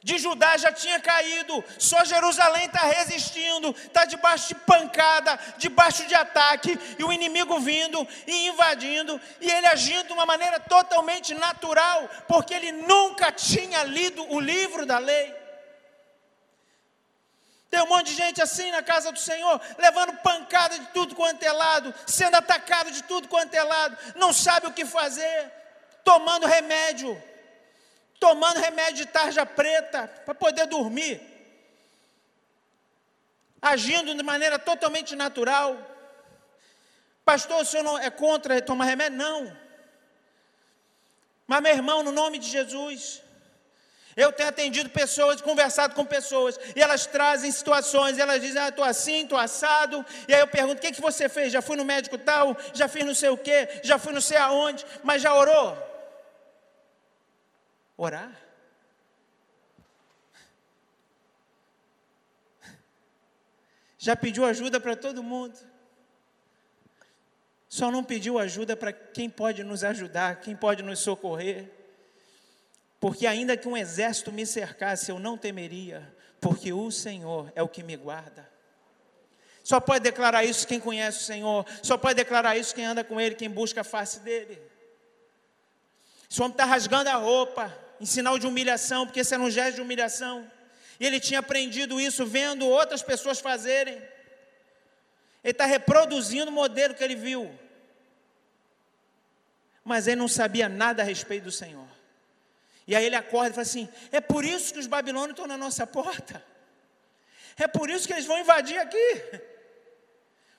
de 0.06 0.18
Judá 0.18 0.56
já 0.56 0.70
tinha 0.70 1.00
caído, 1.00 1.64
só 1.80 2.04
Jerusalém 2.04 2.66
está 2.66 2.82
resistindo, 2.82 3.70
está 3.70 4.04
debaixo 4.04 4.46
de 4.46 4.54
pancada, 4.54 5.36
debaixo 5.58 6.06
de 6.06 6.14
ataque, 6.14 6.78
e 6.96 7.02
o 7.02 7.12
inimigo 7.12 7.58
vindo 7.58 8.06
e 8.24 8.46
invadindo, 8.46 9.20
e 9.40 9.50
ele 9.50 9.66
agindo 9.66 10.06
de 10.06 10.12
uma 10.12 10.24
maneira 10.24 10.60
totalmente 10.60 11.34
natural, 11.34 12.08
porque 12.28 12.54
ele 12.54 12.70
nunca 12.70 13.32
tinha 13.32 13.82
lido 13.82 14.24
o 14.32 14.38
livro 14.38 14.86
da 14.86 14.98
lei. 14.98 15.34
Tem 17.68 17.82
um 17.82 17.88
monte 17.88 18.06
de 18.06 18.14
gente 18.14 18.40
assim 18.40 18.70
na 18.70 18.84
casa 18.84 19.10
do 19.10 19.18
Senhor, 19.18 19.60
levando 19.76 20.18
pancada 20.18 20.78
de 20.78 20.86
tudo 20.94 21.16
quanto 21.16 21.42
é 21.42 21.50
lado, 21.50 21.92
sendo 22.06 22.36
atacado 22.36 22.92
de 22.92 23.02
tudo 23.02 23.26
quanto 23.26 23.52
é 23.54 23.62
lado, 23.64 23.98
não 24.14 24.32
sabe 24.32 24.68
o 24.68 24.72
que 24.72 24.84
fazer, 24.84 25.50
tomando 26.04 26.46
remédio, 26.46 27.20
tomando 28.18 28.60
remédio 28.60 29.04
de 29.04 29.06
tarja 29.06 29.44
preta 29.44 30.08
para 30.24 30.34
poder 30.34 30.66
dormir, 30.66 31.20
agindo 33.60 34.14
de 34.14 34.22
maneira 34.22 34.58
totalmente 34.58 35.14
natural. 35.14 35.76
Pastor, 37.24 37.62
o 37.62 37.64
senhor 37.64 37.82
não 37.82 37.98
é 37.98 38.10
contra 38.10 38.60
tomar 38.62 38.84
remédio? 38.84 39.18
Não. 39.18 39.56
Mas, 41.46 41.62
meu 41.62 41.72
irmão, 41.72 42.02
no 42.02 42.12
nome 42.12 42.38
de 42.38 42.48
Jesus, 42.48 43.22
eu 44.16 44.32
tenho 44.32 44.48
atendido 44.48 44.88
pessoas, 44.90 45.40
conversado 45.40 45.94
com 45.94 46.04
pessoas, 46.04 46.58
e 46.74 46.80
elas 46.80 47.06
trazem 47.06 47.52
situações, 47.52 48.18
elas 48.18 48.40
dizem, 48.40 48.60
ah, 48.60 48.68
estou 48.68 48.84
assim, 48.84 49.22
estou 49.22 49.38
assado, 49.38 50.04
e 50.26 50.34
aí 50.34 50.40
eu 50.40 50.48
pergunto, 50.48 50.78
o 50.78 50.80
que, 50.80 50.92
que 50.92 51.00
você 51.00 51.28
fez? 51.28 51.52
Já 51.52 51.60
fui 51.60 51.76
no 51.76 51.84
médico 51.84 52.16
tal, 52.16 52.56
já 52.72 52.88
fiz 52.88 53.04
não 53.04 53.14
sei 53.14 53.28
o 53.28 53.36
quê, 53.36 53.68
já 53.84 53.98
fui 53.98 54.12
não 54.12 54.20
sei 54.20 54.38
aonde, 54.38 54.84
mas 55.04 55.20
já 55.20 55.34
orou? 55.34 55.85
Orar? 57.96 58.46
Já 63.98 64.14
pediu 64.14 64.44
ajuda 64.44 64.78
para 64.78 64.94
todo 64.94 65.22
mundo? 65.22 65.58
Só 67.68 67.90
não 67.90 68.04
pediu 68.04 68.38
ajuda 68.38 68.76
para 68.76 68.92
quem 68.92 69.28
pode 69.28 69.64
nos 69.64 69.82
ajudar, 69.82 70.40
quem 70.40 70.54
pode 70.54 70.82
nos 70.82 71.00
socorrer. 71.00 71.70
Porque 73.00 73.26
ainda 73.26 73.56
que 73.56 73.68
um 73.68 73.76
exército 73.76 74.30
me 74.30 74.46
cercasse, 74.46 75.10
eu 75.10 75.18
não 75.18 75.36
temeria, 75.36 76.14
porque 76.40 76.72
o 76.72 76.90
Senhor 76.90 77.52
é 77.54 77.62
o 77.62 77.68
que 77.68 77.82
me 77.82 77.96
guarda. 77.96 78.48
Só 79.64 79.80
pode 79.80 80.04
declarar 80.04 80.44
isso 80.44 80.66
quem 80.66 80.78
conhece 80.78 81.18
o 81.18 81.24
Senhor, 81.24 81.66
só 81.82 81.98
pode 81.98 82.14
declarar 82.14 82.56
isso 82.56 82.74
quem 82.74 82.84
anda 82.84 83.02
com 83.02 83.20
Ele, 83.20 83.34
quem 83.34 83.50
busca 83.50 83.80
a 83.80 83.84
face 83.84 84.20
dEle. 84.20 84.62
Esse 86.30 86.40
homem 86.40 86.52
está 86.52 86.64
rasgando 86.64 87.10
a 87.10 87.14
roupa, 87.14 87.76
em 88.00 88.06
sinal 88.06 88.38
de 88.38 88.46
humilhação, 88.46 89.06
porque 89.06 89.20
esse 89.20 89.34
era 89.34 89.42
um 89.42 89.50
gesto 89.50 89.76
de 89.76 89.82
humilhação. 89.82 90.50
E 90.98 91.06
ele 91.06 91.20
tinha 91.20 91.40
aprendido 91.40 92.00
isso 92.00 92.24
vendo 92.24 92.66
outras 92.66 93.02
pessoas 93.02 93.38
fazerem. 93.38 93.96
Ele 95.44 95.52
está 95.52 95.64
reproduzindo 95.64 96.50
o 96.50 96.54
modelo 96.54 96.94
que 96.94 97.04
ele 97.04 97.14
viu. 97.14 97.56
Mas 99.84 100.06
ele 100.06 100.16
não 100.16 100.28
sabia 100.28 100.68
nada 100.68 101.02
a 101.02 101.04
respeito 101.04 101.44
do 101.44 101.52
Senhor. 101.52 101.86
E 102.86 102.96
aí 102.96 103.04
ele 103.04 103.16
acorda 103.16 103.50
e 103.50 103.52
fala 103.52 103.62
assim: 103.62 103.88
é 104.10 104.20
por 104.20 104.44
isso 104.44 104.72
que 104.72 104.80
os 104.80 104.86
babilônios 104.86 105.30
estão 105.30 105.46
na 105.46 105.56
nossa 105.56 105.86
porta. 105.86 106.44
É 107.56 107.66
por 107.66 107.88
isso 107.88 108.06
que 108.06 108.12
eles 108.12 108.26
vão 108.26 108.38
invadir 108.38 108.78
aqui. 108.78 109.22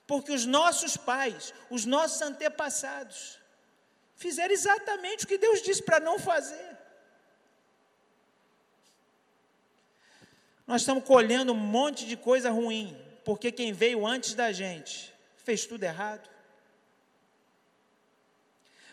Porque 0.05 0.31
os 0.31 0.45
nossos 0.45 0.95
pais, 0.95 1.53
os 1.69 1.85
nossos 1.85 2.21
antepassados, 2.21 3.37
fizeram 4.15 4.53
exatamente 4.53 5.25
o 5.25 5.27
que 5.27 5.37
Deus 5.37 5.61
disse 5.61 5.83
para 5.83 5.99
não 5.99 6.17
fazer. 6.17 6.76
Nós 10.67 10.81
estamos 10.81 11.03
colhendo 11.03 11.53
um 11.53 11.55
monte 11.55 12.05
de 12.05 12.15
coisa 12.15 12.51
ruim, 12.51 12.95
porque 13.25 13.51
quem 13.51 13.73
veio 13.73 14.05
antes 14.05 14.35
da 14.35 14.51
gente 14.51 15.11
fez 15.37 15.65
tudo 15.65 15.83
errado. 15.83 16.29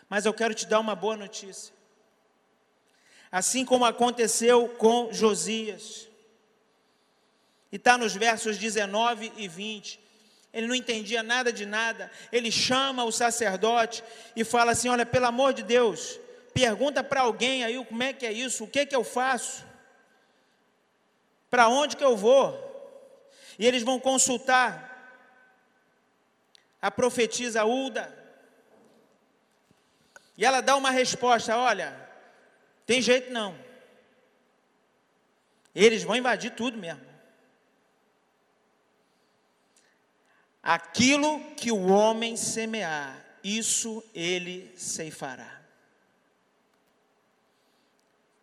Mas 0.09 0.25
eu 0.25 0.33
quero 0.33 0.53
te 0.53 0.65
dar 0.65 0.79
uma 0.79 0.95
boa 0.95 1.17
notícia 1.17 1.75
assim 3.35 3.65
como 3.65 3.83
aconteceu 3.83 4.69
com 4.69 5.11
Josias. 5.11 6.07
E 7.69 7.75
está 7.75 7.97
nos 7.97 8.15
versos 8.15 8.57
19 8.57 9.29
e 9.35 9.45
20. 9.45 9.99
Ele 10.53 10.67
não 10.67 10.73
entendia 10.73 11.21
nada 11.21 11.51
de 11.51 11.65
nada. 11.65 12.09
Ele 12.31 12.49
chama 12.49 13.03
o 13.03 13.11
sacerdote 13.11 14.01
e 14.37 14.45
fala 14.45 14.71
assim: 14.71 14.87
Olha, 14.87 15.05
pelo 15.05 15.25
amor 15.25 15.53
de 15.53 15.63
Deus, 15.63 16.17
pergunta 16.53 17.03
para 17.03 17.23
alguém 17.23 17.65
aí 17.65 17.83
como 17.83 18.03
é 18.03 18.13
que 18.13 18.25
é 18.25 18.31
isso, 18.31 18.63
o 18.63 18.67
que 18.69 18.85
que 18.85 18.95
eu 18.95 19.03
faço, 19.03 19.65
para 21.55 21.69
onde 21.69 21.95
que 21.95 22.03
eu 22.03 22.17
vou. 22.17 22.53
E 23.57 23.65
eles 23.65 23.81
vão 23.81 23.97
consultar 23.97 24.91
a 26.81 26.91
profetisa 26.91 27.63
Ulda. 27.63 28.13
E 30.37 30.43
ela 30.43 30.59
dá 30.59 30.75
uma 30.75 30.91
resposta: 30.91 31.57
Olha, 31.57 31.97
tem 32.85 33.01
jeito 33.01 33.31
não. 33.31 33.57
Eles 35.73 36.03
vão 36.03 36.17
invadir 36.17 36.51
tudo 36.51 36.77
mesmo. 36.77 37.05
Aquilo 40.61 41.39
que 41.55 41.71
o 41.71 41.87
homem 41.87 42.35
semear, 42.35 43.25
isso 43.41 44.03
ele 44.13 44.73
ceifará. 44.75 45.61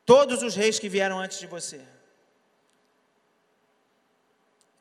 Todos 0.06 0.42
os 0.42 0.56
reis 0.56 0.78
que 0.78 0.88
vieram 0.88 1.18
antes 1.18 1.38
de 1.38 1.46
você 1.46 1.91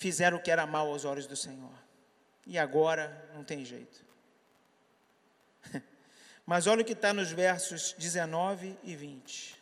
fizeram 0.02 0.40
o 0.40 0.42
que 0.42 0.50
era 0.50 0.66
mal 0.66 0.88
aos 0.88 1.06
olhos 1.06 1.28
do 1.28 1.36
Senhor. 1.36 1.72
E 2.48 2.58
agora 2.58 3.30
não 3.36 3.44
tem 3.44 3.64
jeito. 3.64 4.04
Mas 6.44 6.66
olha 6.66 6.82
o 6.82 6.86
que 6.86 6.94
está 6.94 7.14
nos 7.14 7.32
versos 7.32 7.94
19 8.00 8.76
e 8.84 8.96
20. 8.96 9.62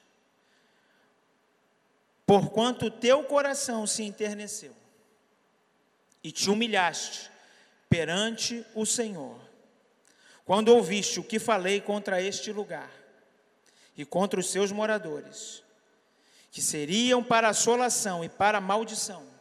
Porquanto 2.25 2.85
o 2.85 2.91
teu 2.91 3.21
coração 3.25 3.85
se 3.85 4.03
enterneceu 4.03 4.73
e 6.23 6.31
te 6.31 6.49
humilhaste 6.49 7.29
perante 7.89 8.65
o 8.73 8.85
Senhor, 8.85 9.37
quando 10.45 10.69
ouviste 10.69 11.19
o 11.19 11.23
que 11.23 11.37
falei 11.37 11.81
contra 11.81 12.21
este 12.21 12.53
lugar 12.53 12.89
e 13.97 14.05
contra 14.05 14.39
os 14.39 14.49
seus 14.49 14.71
moradores, 14.71 15.63
que 16.49 16.61
seriam 16.61 17.21
para 17.21 17.49
assolação 17.49 18.23
e 18.23 18.29
para 18.29 18.61
maldição, 18.61 19.38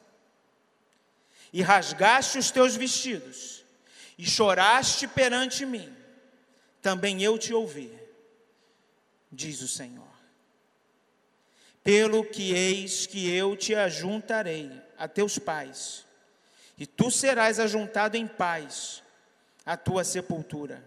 e 1.53 1.63
rasgaste 1.63 2.39
os 2.39 2.51
teus 2.51 2.77
vestidos 2.77 3.65
e 4.19 4.27
choraste 4.27 5.07
perante 5.07 5.65
mim, 5.65 5.95
também 6.83 7.23
eu 7.23 7.39
te 7.39 7.55
ouvi, 7.55 7.93
diz 9.31 9.63
o 9.63 9.69
Senhor. 9.69 10.09
Pelo 11.85 12.25
que 12.25 12.53
eis 12.53 13.07
que 13.07 13.33
eu 13.33 13.57
te 13.57 13.75
ajuntarei 13.75 14.71
a 14.99 15.07
teus 15.07 15.39
pais, 15.39 16.05
e 16.77 16.87
tu 16.87 17.11
serás 17.11 17.59
ajuntado 17.61 18.17
em 18.17 18.27
paz 18.27 19.03
à 19.65 19.77
tua 19.77 20.03
sepultura, 20.03 20.85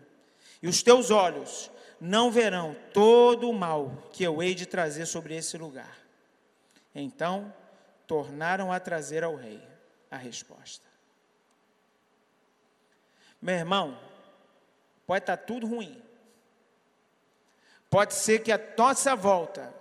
e 0.61 0.67
os 0.67 0.83
teus 0.83 1.09
olhos 1.09 1.71
não 1.99 2.31
verão 2.31 2.75
todo 2.93 3.49
o 3.49 3.53
mal 3.53 4.09
que 4.11 4.23
eu 4.23 4.43
hei 4.43 4.53
de 4.53 4.65
trazer 4.65 5.05
sobre 5.05 5.35
esse 5.35 5.57
lugar. 5.57 5.97
Então 6.93 7.53
tornaram 8.05 8.71
a 8.71 8.79
trazer 8.79 9.23
ao 9.23 9.35
rei 9.35 9.70
a 10.11 10.17
resposta. 10.17 10.85
Meu 13.41 13.55
irmão, 13.55 13.97
Pode 15.11 15.23
estar 15.23 15.35
tudo 15.35 15.67
ruim. 15.67 16.01
Pode 17.89 18.13
ser 18.13 18.39
que 18.39 18.49
a 18.49 18.73
nossa 18.77 19.13
volta 19.13 19.75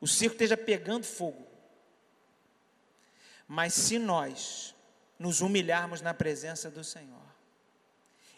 o 0.00 0.06
circo 0.06 0.34
esteja 0.34 0.56
pegando 0.56 1.04
fogo. 1.04 1.44
Mas 3.48 3.74
se 3.74 3.98
nós 3.98 4.76
nos 5.18 5.40
humilharmos 5.40 6.00
na 6.00 6.14
presença 6.14 6.70
do 6.70 6.84
Senhor, 6.84 7.26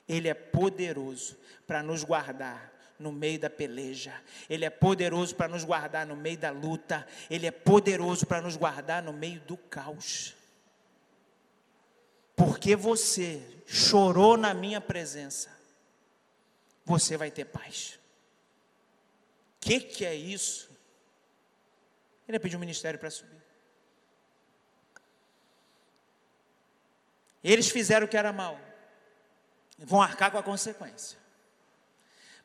Ele 0.09 0.27
é 0.27 0.33
poderoso 0.33 1.37
para 1.67 1.83
nos 1.83 2.03
guardar 2.03 2.73
no 2.99 3.13
meio 3.13 3.39
da 3.39 3.51
peleja, 3.51 4.15
Ele 4.49 4.65
é 4.65 4.71
poderoso 4.71 5.35
para 5.35 5.49
nos 5.49 5.65
guardar 5.65 6.07
no 6.07 6.17
meio 6.17 6.39
da 6.39 6.51
luta, 6.51 7.07
Ele 7.29 7.47
é 7.47 7.51
poderoso 7.51 8.27
para 8.27 8.41
nos 8.41 8.57
guardar 8.57 9.03
no 9.03 9.13
meio 9.13 9.41
do 9.41 9.59
caos. 9.59 10.35
Porque 12.41 12.75
você 12.75 13.47
chorou 13.67 14.35
na 14.35 14.55
minha 14.55 14.81
presença, 14.81 15.55
você 16.87 17.15
vai 17.15 17.31
ter 17.31 17.45
paz. 17.45 18.01
O 19.57 19.61
que, 19.61 19.79
que 19.79 20.07
é 20.07 20.15
isso? 20.15 20.71
Ele 22.27 22.37
ia 22.37 22.41
pedir 22.41 22.57
um 22.57 22.61
ministério 22.61 22.99
para 22.99 23.11
subir. 23.11 23.43
Eles 27.45 27.69
fizeram 27.69 28.07
o 28.07 28.09
que 28.09 28.17
era 28.17 28.33
mal, 28.33 28.59
vão 29.77 30.01
arcar 30.01 30.33
com 30.33 30.39
a 30.39 30.43
consequência. 30.43 31.19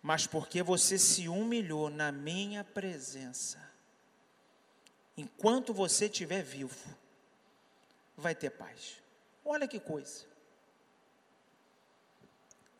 Mas 0.01 0.27
porque 0.27 0.61
você 0.61 0.99
se 0.99 1.29
humilhou 1.29 1.89
na 1.89 2.11
minha 2.11 2.65
presença, 2.65 3.65
enquanto 5.15 5.73
você 5.73 6.07
estiver 6.07 6.43
vivo, 6.43 6.75
vai 8.17 8.35
ter 8.35 8.49
paz. 8.49 9.04
Olha 9.45 9.67
que 9.67 9.79
coisa. 9.79 10.25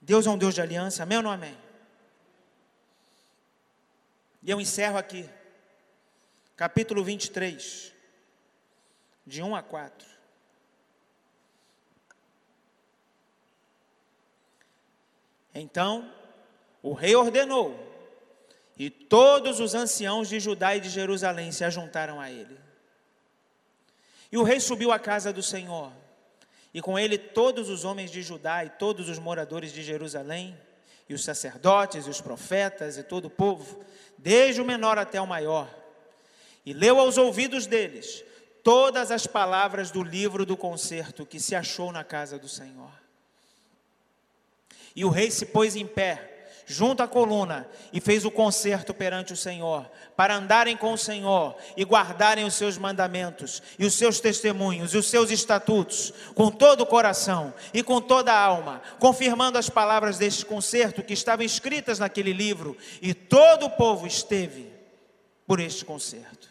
Deus 0.01 0.25
é 0.25 0.29
um 0.29 0.37
Deus 0.37 0.55
de 0.55 0.61
aliança, 0.61 1.03
amém 1.03 1.17
ou 1.17 1.23
não 1.23 1.31
amém? 1.31 1.57
E 4.41 4.49
eu 4.49 4.59
encerro 4.59 4.97
aqui, 4.97 5.29
capítulo 6.55 7.03
23, 7.03 7.93
de 9.25 9.41
1 9.41 9.55
a 9.55 9.63
4. 9.63 10.07
Então, 15.53 16.13
o 16.83 16.93
rei 16.93 17.15
ordenou 17.15 17.95
E 18.77 18.89
todos 18.89 19.59
os 19.61 19.73
anciãos 19.73 20.27
de 20.27 20.39
Judá 20.39 20.75
e 20.75 20.81
de 20.81 20.89
Jerusalém 20.89 21.51
se 21.51 21.63
ajuntaram 21.63 22.19
a 22.19 22.29
ele. 22.29 22.59
E 24.31 24.37
o 24.37 24.43
rei 24.43 24.59
subiu 24.59 24.91
à 24.91 24.99
casa 24.99 25.31
do 25.31 25.41
Senhor, 25.41 25.93
e 26.75 26.81
com 26.81 26.99
ele 26.99 27.17
todos 27.17 27.69
os 27.69 27.85
homens 27.85 28.11
de 28.11 28.21
Judá 28.21 28.65
e 28.65 28.69
todos 28.69 29.07
os 29.07 29.17
moradores 29.17 29.71
de 29.71 29.81
Jerusalém, 29.81 30.53
e 31.07 31.13
os 31.13 31.23
sacerdotes 31.23 32.05
e 32.05 32.09
os 32.09 32.19
profetas 32.19 32.97
e 32.97 33.03
todo 33.03 33.25
o 33.25 33.29
povo, 33.29 33.81
desde 34.17 34.59
o 34.59 34.65
menor 34.65 34.97
até 34.97 35.21
o 35.21 35.25
maior. 35.25 35.73
E 36.65 36.73
leu 36.73 36.99
aos 36.99 37.17
ouvidos 37.17 37.65
deles 37.65 38.25
todas 38.61 39.09
as 39.09 39.25
palavras 39.25 39.89
do 39.89 40.03
livro 40.03 40.45
do 40.45 40.57
concerto 40.57 41.25
que 41.25 41.39
se 41.39 41.55
achou 41.55 41.93
na 41.93 42.03
casa 42.03 42.37
do 42.37 42.49
Senhor. 42.49 42.91
E 44.93 45.05
o 45.05 45.09
rei 45.09 45.31
se 45.31 45.45
pôs 45.45 45.77
em 45.77 45.87
pé 45.87 46.34
junto 46.65 47.03
à 47.03 47.07
coluna 47.07 47.67
e 47.93 48.01
fez 48.01 48.25
o 48.25 48.31
concerto 48.31 48.93
perante 48.93 49.33
o 49.33 49.37
Senhor, 49.37 49.89
para 50.15 50.35
andarem 50.35 50.75
com 50.75 50.93
o 50.93 50.97
Senhor 50.97 51.55
e 51.77 51.83
guardarem 51.83 52.45
os 52.45 52.55
seus 52.55 52.77
mandamentos 52.77 53.61
e 53.77 53.85
os 53.85 53.93
seus 53.93 54.19
testemunhos 54.19 54.93
e 54.93 54.97
os 54.97 55.07
seus 55.07 55.31
estatutos 55.31 56.13
com 56.33 56.49
todo 56.49 56.81
o 56.81 56.85
coração 56.85 57.53
e 57.73 57.83
com 57.83 58.01
toda 58.01 58.33
a 58.33 58.39
alma, 58.39 58.81
confirmando 58.99 59.57
as 59.57 59.69
palavras 59.69 60.17
deste 60.17 60.45
concerto 60.45 61.03
que 61.03 61.13
estavam 61.13 61.45
escritas 61.45 61.99
naquele 61.99 62.33
livro, 62.33 62.75
e 63.01 63.13
todo 63.13 63.67
o 63.67 63.69
povo 63.69 64.07
esteve 64.07 64.71
por 65.45 65.59
este 65.59 65.85
concerto. 65.85 66.44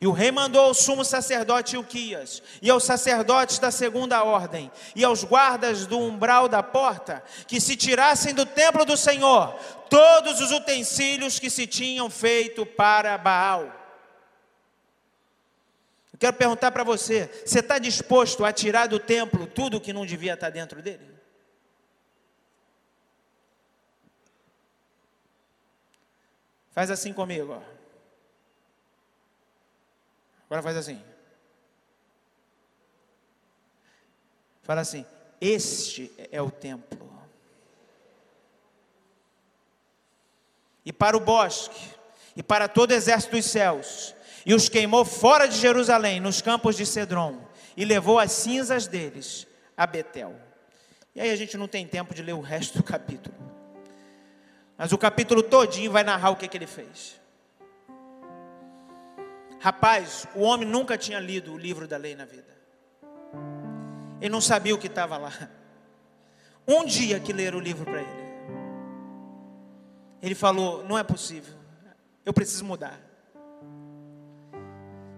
E 0.00 0.06
o 0.06 0.12
rei 0.12 0.30
mandou 0.30 0.62
ao 0.62 0.74
sumo 0.74 1.04
sacerdote 1.04 1.76
Ilquias, 1.76 2.42
e 2.60 2.68
aos 2.68 2.84
sacerdotes 2.84 3.58
da 3.58 3.70
segunda 3.70 4.22
ordem, 4.24 4.70
e 4.94 5.04
aos 5.04 5.24
guardas 5.24 5.86
do 5.86 5.98
umbral 5.98 6.48
da 6.48 6.62
porta, 6.62 7.22
que 7.46 7.60
se 7.60 7.76
tirassem 7.76 8.34
do 8.34 8.44
templo 8.44 8.84
do 8.84 8.96
Senhor 8.96 9.54
todos 9.88 10.40
os 10.40 10.50
utensílios 10.50 11.38
que 11.38 11.48
se 11.48 11.66
tinham 11.66 12.10
feito 12.10 12.66
para 12.66 13.16
Baal. 13.16 13.72
Eu 16.12 16.18
quero 16.18 16.36
perguntar 16.36 16.70
para 16.70 16.84
você: 16.84 17.28
você 17.44 17.60
está 17.60 17.78
disposto 17.78 18.44
a 18.44 18.52
tirar 18.52 18.86
do 18.86 18.98
templo 18.98 19.46
tudo 19.46 19.80
que 19.80 19.92
não 19.92 20.04
devia 20.04 20.34
estar 20.34 20.50
dentro 20.50 20.82
dele? 20.82 21.14
Faz 26.72 26.90
assim 26.90 27.12
comigo, 27.12 27.52
ó. 27.52 27.73
Agora 30.46 30.62
faz 30.62 30.76
assim. 30.76 31.02
Fala 34.62 34.80
assim: 34.80 35.04
Este 35.40 36.12
é 36.30 36.40
o 36.40 36.50
templo. 36.50 37.04
E 40.84 40.92
para 40.92 41.16
o 41.16 41.20
bosque, 41.20 41.80
e 42.36 42.42
para 42.42 42.68
todo 42.68 42.90
o 42.90 42.94
exército 42.94 43.36
dos 43.36 43.46
céus, 43.46 44.14
e 44.44 44.52
os 44.52 44.68
queimou 44.68 45.04
fora 45.04 45.46
de 45.48 45.56
Jerusalém, 45.56 46.20
nos 46.20 46.42
campos 46.42 46.76
de 46.76 46.84
Cedron, 46.84 47.40
e 47.76 47.84
levou 47.84 48.18
as 48.18 48.32
cinzas 48.32 48.86
deles 48.86 49.46
a 49.76 49.86
Betel. 49.86 50.34
E 51.14 51.20
aí 51.20 51.30
a 51.30 51.36
gente 51.36 51.56
não 51.56 51.66
tem 51.66 51.86
tempo 51.86 52.14
de 52.14 52.22
ler 52.22 52.34
o 52.34 52.40
resto 52.40 52.78
do 52.78 52.84
capítulo. 52.84 53.34
Mas 54.76 54.92
o 54.92 54.98
capítulo 54.98 55.42
todinho 55.42 55.90
vai 55.90 56.02
narrar 56.02 56.30
o 56.30 56.36
que, 56.36 56.48
que 56.48 56.56
ele 56.56 56.66
fez. 56.66 57.20
Rapaz, 59.64 60.28
o 60.34 60.42
homem 60.42 60.68
nunca 60.68 60.98
tinha 60.98 61.18
lido 61.18 61.54
o 61.54 61.56
livro 61.56 61.88
da 61.88 61.96
lei 61.96 62.14
na 62.14 62.26
vida. 62.26 62.54
Ele 64.20 64.28
não 64.28 64.38
sabia 64.38 64.74
o 64.74 64.78
que 64.78 64.88
estava 64.88 65.16
lá. 65.16 65.32
Um 66.68 66.84
dia 66.84 67.18
que 67.18 67.32
leram 67.32 67.56
o 67.56 67.62
livro 67.62 67.82
para 67.82 68.02
ele. 68.02 68.24
Ele 70.20 70.34
falou: 70.34 70.84
Não 70.84 70.98
é 70.98 71.02
possível, 71.02 71.54
eu 72.26 72.32
preciso 72.34 72.62
mudar. 72.62 73.00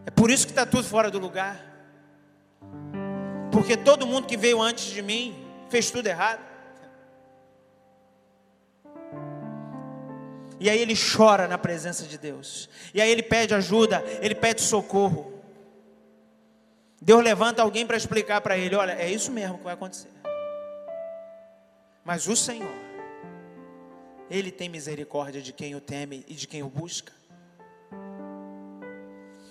É 0.04 0.12
por 0.12 0.30
isso 0.30 0.46
que 0.46 0.52
está 0.52 0.64
tudo 0.64 0.84
fora 0.84 1.10
do 1.10 1.18
lugar. 1.18 1.60
Porque 3.50 3.76
todo 3.76 4.06
mundo 4.06 4.28
que 4.28 4.36
veio 4.36 4.62
antes 4.62 4.84
de 4.84 5.02
mim 5.02 5.34
fez 5.68 5.90
tudo 5.90 6.06
errado. 6.06 6.40
E 10.58 10.70
aí 10.70 10.80
ele 10.80 10.94
chora 10.94 11.46
na 11.46 11.58
presença 11.58 12.04
de 12.06 12.16
Deus. 12.16 12.68
E 12.94 13.00
aí 13.00 13.10
ele 13.10 13.22
pede 13.22 13.54
ajuda, 13.54 14.02
ele 14.20 14.34
pede 14.34 14.62
socorro. 14.62 15.34
Deus 17.00 17.22
levanta 17.22 17.62
alguém 17.62 17.86
para 17.86 17.96
explicar 17.96 18.40
para 18.40 18.56
ele: 18.56 18.74
olha, 18.74 18.92
é 18.92 19.10
isso 19.10 19.30
mesmo 19.30 19.58
que 19.58 19.64
vai 19.64 19.74
acontecer. 19.74 20.08
Mas 22.06 22.28
o 22.28 22.36
Senhor, 22.36 22.70
Ele 24.30 24.52
tem 24.52 24.68
misericórdia 24.68 25.42
de 25.42 25.52
quem 25.52 25.74
o 25.74 25.80
teme 25.80 26.24
e 26.28 26.34
de 26.34 26.46
quem 26.46 26.62
o 26.62 26.68
busca. 26.68 27.12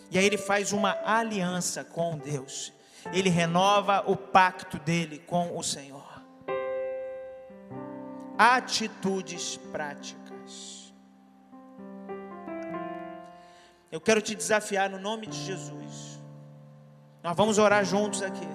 E 0.10 0.18
aí 0.18 0.26
ele 0.26 0.38
faz 0.38 0.72
uma 0.72 0.97
aliança 1.03 1.84
com 1.84 2.18
Deus. 2.18 2.72
Ele 3.12 3.30
renova 3.30 4.03
o 4.08 4.16
pacto 4.16 4.80
dele 4.80 5.20
com 5.20 5.58
o 5.58 5.62
Senhor. 5.62 6.24
Atitudes 8.38 9.58
práticas. 9.72 10.25
Eu 13.96 14.02
quero 14.02 14.22
te 14.22 14.36
desafiar 14.36 14.89
no 14.89 15.00
nome 15.00 15.26
de 15.26 15.41
Jesus. 15.41 16.20
Nós 17.24 17.34
vamos 17.34 17.58
orar 17.58 17.86
juntos 17.86 18.22
aqui. 18.22 18.46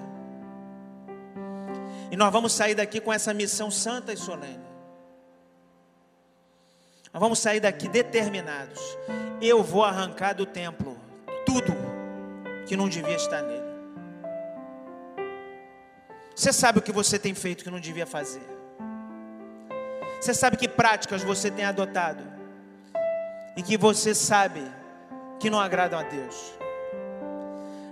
E 2.11 2.15
nós 2.15 2.31
vamos 2.31 2.53
sair 2.53 2.75
daqui 2.75 3.01
com 3.01 3.11
essa 3.11 3.33
missão 3.33 3.71
santa 3.71 4.13
e 4.13 4.17
solene. 4.17 4.63
Nós 7.11 7.19
vamos 7.19 7.39
sair 7.39 7.59
daqui 7.59 7.87
determinados. 7.87 8.79
Eu 9.41 9.63
vou 9.63 9.83
arrancar 9.83 10.33
do 10.33 10.45
templo 10.45 10.95
tudo 11.43 11.73
que 12.67 12.77
não 12.77 12.87
devia 12.87 13.15
estar 13.15 13.41
nele. 13.41 13.65
Você 16.35 16.53
sabe 16.53 16.77
o 16.77 16.81
que 16.83 16.91
você 16.91 17.17
tem 17.17 17.33
feito 17.33 17.63
que 17.63 17.71
não 17.71 17.79
devia 17.79 18.05
fazer. 18.05 18.47
Você 20.19 20.35
sabe 20.35 20.55
que 20.55 20.67
práticas 20.67 21.23
você 21.23 21.49
tem 21.49 21.65
adotado. 21.65 22.23
E 23.57 23.63
que 23.63 23.75
você 23.75 24.13
sabe 24.13 24.80
que 25.41 25.49
não 25.49 25.59
agradam 25.59 25.99
a 25.99 26.03
Deus. 26.03 26.53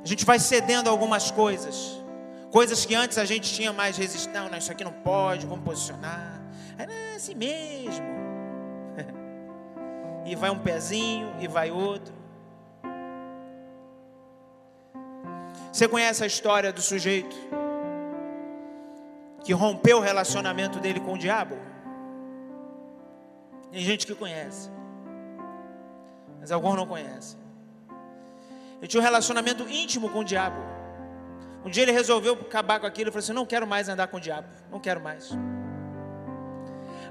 A 0.04 0.08
gente 0.08 0.24
vai 0.24 0.38
cedendo 0.38 0.88
algumas 0.88 1.32
coisas, 1.32 2.00
coisas 2.52 2.86
que 2.86 2.94
antes 2.94 3.18
a 3.18 3.26
gente 3.26 3.52
tinha 3.52 3.74
mais 3.74 3.98
resistência. 3.98 4.48
Não, 4.48 4.56
isso 4.56 4.72
aqui 4.72 4.84
não 4.84 4.94
pode, 4.94 5.48
vamos 5.48 5.66
posicionar. 5.66 6.40
É 6.78 7.16
assim 7.16 7.34
mesmo. 7.34 8.06
e 10.26 10.36
vai 10.36 10.52
um 10.52 10.60
pezinho, 10.60 11.34
e 11.40 11.48
vai 11.48 11.72
outro. 11.72 12.14
Você 15.72 15.88
conhece 15.88 16.24
a 16.24 16.28
história 16.28 16.72
do 16.72 16.82
sujeito 16.82 17.36
que 19.44 19.54
rompeu 19.54 19.98
o 19.98 20.02
relacionamento 20.02 20.80
dele 20.80 21.00
com 21.00 21.14
o 21.14 21.18
diabo? 21.18 21.58
Tem 23.72 23.82
gente 23.82 24.06
que 24.06 24.14
conhece 24.14 24.70
mas 26.40 26.52
alguns 26.52 26.76
não 26.76 26.88
conhecem. 26.88 27.39
Ele 28.80 28.88
tinha 28.88 29.02
um 29.02 29.04
relacionamento 29.04 29.68
íntimo 29.70 30.10
com 30.10 30.20
o 30.20 30.24
diabo. 30.24 30.58
Um 31.64 31.70
dia 31.70 31.84
ele 31.84 31.92
resolveu 31.92 32.34
acabar 32.34 32.80
com 32.80 32.86
aquilo 32.86 33.10
e 33.10 33.12
falou 33.12 33.24
assim: 33.24 33.34
Não 33.34 33.46
quero 33.46 33.68
mais 33.68 33.90
andar 33.90 34.08
com 34.08 34.18
o 34.18 34.20
diabo, 34.20 34.48
não 34.72 34.80
quero 34.80 35.02
mais. 35.02 35.32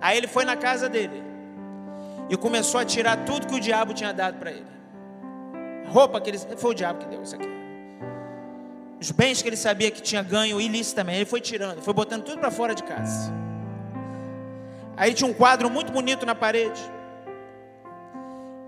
Aí 0.01 0.17
ele 0.17 0.27
foi 0.27 0.45
na 0.45 0.57
casa 0.57 0.89
dele 0.89 1.23
e 2.31 2.37
começou 2.37 2.81
a 2.81 2.85
tirar 2.85 3.25
tudo 3.25 3.47
que 3.47 3.55
o 3.55 3.61
diabo 3.61 3.93
tinha 3.93 4.13
dado 4.13 4.39
para 4.39 4.51
ele. 4.51 4.67
roupa 5.89 6.21
que 6.21 6.31
ele. 6.31 6.39
Foi 6.39 6.71
o 6.71 6.75
diabo 6.75 7.01
que 7.01 7.07
deu 7.07 7.23
isso 7.23 7.35
aqui. 7.35 7.49
Os 9.01 9.11
bens 9.11 9.41
que 9.41 9.49
ele 9.49 9.57
sabia 9.57 9.91
que 9.91 10.03
tinha 10.03 10.23
ganho 10.23 10.61
ilicitamente, 10.61 11.19
ele 11.19 11.27
foi 11.27 11.41
tirando, 11.41 11.81
foi 11.83 11.95
botando 11.95 12.25
tudo 12.25 12.39
para 12.39 12.51
fora 12.51 12.75
de 12.75 12.83
casa. 12.83 13.33
Aí 14.97 15.15
tinha 15.15 15.31
um 15.31 15.35
quadro 15.35 15.71
muito 15.71 15.93
bonito 15.93 16.27
na 16.27 16.35
parede. 16.35 16.81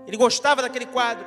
Ele 0.07 0.15
gostava 0.15 0.61
daquele 0.61 0.85
quadro. 0.85 1.25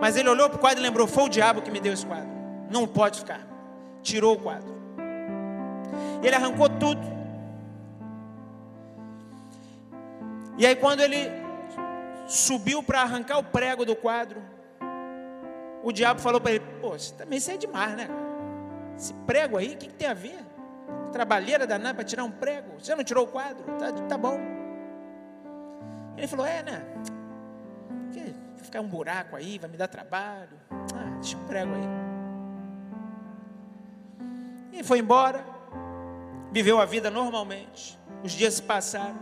Mas 0.00 0.16
ele 0.16 0.28
olhou 0.28 0.48
para 0.48 0.56
o 0.56 0.60
quadro 0.60 0.80
e 0.80 0.82
lembrou: 0.82 1.06
foi 1.06 1.24
o 1.24 1.28
diabo 1.28 1.62
que 1.62 1.70
me 1.70 1.80
deu 1.80 1.92
esse 1.92 2.06
quadro. 2.06 2.28
Não 2.70 2.86
pode 2.86 3.20
ficar. 3.20 3.40
Tirou 4.02 4.34
o 4.34 4.38
quadro. 4.38 4.76
Ele 6.22 6.34
arrancou 6.34 6.68
tudo. 6.68 7.00
E 10.56 10.66
aí, 10.66 10.74
quando 10.76 11.00
ele 11.00 11.30
subiu 12.26 12.82
para 12.82 13.02
arrancar 13.02 13.38
o 13.38 13.44
prego 13.44 13.84
do 13.84 13.94
quadro, 13.94 14.42
o 15.82 15.92
diabo 15.92 16.20
falou 16.20 16.40
para 16.40 16.52
ele: 16.52 16.64
Pô, 16.80 16.90
você 16.90 17.14
também 17.14 17.38
isso 17.38 17.50
é 17.50 17.56
demais, 17.56 17.96
né? 17.96 18.08
Esse 18.96 19.14
prego 19.26 19.56
aí, 19.56 19.74
o 19.74 19.76
que, 19.76 19.86
que, 19.86 19.94
tem 19.94 20.08
a 20.08 20.14
ver? 20.14 20.44
Trabalheira 21.12 21.66
danada 21.66 21.94
para 21.94 22.04
tirar 22.04 22.24
um 22.24 22.30
prego. 22.30 22.78
Você 22.78 22.94
não 22.94 23.04
tirou 23.04 23.24
o 23.24 23.28
quadro? 23.28 23.64
Tá, 23.78 23.92
tá 23.92 24.18
bom. 24.18 24.38
Ele 26.16 26.26
falou: 26.26 26.46
É, 26.46 26.62
né? 26.62 26.82
Ficar 28.68 28.80
um 28.80 28.88
buraco 28.88 29.34
aí, 29.34 29.58
vai 29.58 29.68
me 29.68 29.76
dar 29.76 29.88
trabalho. 29.88 30.58
Ah, 30.70 31.18
deixa 31.20 31.36
um 31.36 31.46
prego 31.46 31.72
aí. 31.74 31.82
E 34.72 34.84
foi 34.84 34.98
embora, 34.98 35.44
viveu 36.52 36.80
a 36.80 36.84
vida 36.84 37.10
normalmente. 37.10 37.98
Os 38.22 38.32
dias 38.32 38.54
se 38.54 38.62
passaram. 38.62 39.18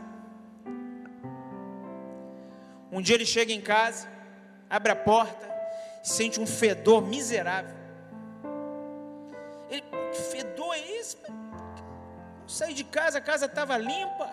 Um 2.90 3.01
dia 3.01 3.14
ele 3.14 3.26
chega 3.26 3.53
em 3.53 3.61
casa, 3.61 4.09
abre 4.68 4.92
a 4.92 4.97
porta, 4.97 5.49
sente 6.03 6.40
um 6.40 6.47
fedor 6.47 7.03
miserável. 7.03 7.74
Ele, 9.70 9.84
que 10.12 10.22
fedor 10.22 10.74
é 10.74 10.80
esse? 10.99 11.16
Saí 12.47 12.74
de 12.74 12.84
casa, 12.84 13.18
a 13.18 13.20
casa 13.20 13.47
estava 13.47 13.76
limpa. 13.76 14.30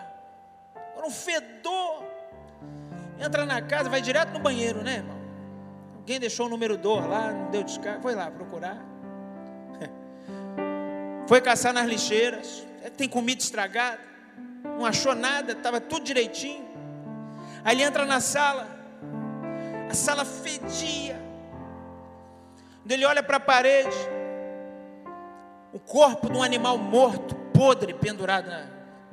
Era 0.96 1.06
um 1.06 1.10
fedor. 1.10 2.13
Entra 3.24 3.46
na 3.46 3.62
casa, 3.62 3.88
vai 3.88 4.02
direto 4.02 4.32
no 4.32 4.38
banheiro, 4.38 4.82
né, 4.82 4.96
irmão? 4.96 5.16
Alguém 5.96 6.20
deixou 6.20 6.44
o 6.44 6.48
número 6.50 6.76
2 6.76 7.06
lá, 7.06 7.32
não 7.32 7.50
deu 7.50 7.64
descarga, 7.64 8.02
foi 8.02 8.14
lá 8.14 8.30
procurar. 8.30 8.76
Foi 11.26 11.40
caçar 11.40 11.72
nas 11.72 11.86
lixeiras, 11.86 12.66
é, 12.82 12.90
tem 12.90 13.08
comida 13.08 13.40
estragada, 13.40 13.98
não 14.62 14.84
achou 14.84 15.14
nada, 15.14 15.52
estava 15.52 15.80
tudo 15.80 16.04
direitinho. 16.04 16.68
Aí 17.64 17.74
ele 17.74 17.82
entra 17.82 18.04
na 18.04 18.20
sala, 18.20 18.68
a 19.90 19.94
sala 19.94 20.26
fedia. 20.26 21.18
Ele 22.86 23.06
olha 23.06 23.22
para 23.22 23.38
a 23.38 23.40
parede, 23.40 23.96
o 25.72 25.80
corpo 25.80 26.28
de 26.28 26.36
um 26.36 26.42
animal 26.42 26.76
morto, 26.76 27.34
podre, 27.54 27.94
pendurado, 27.94 28.50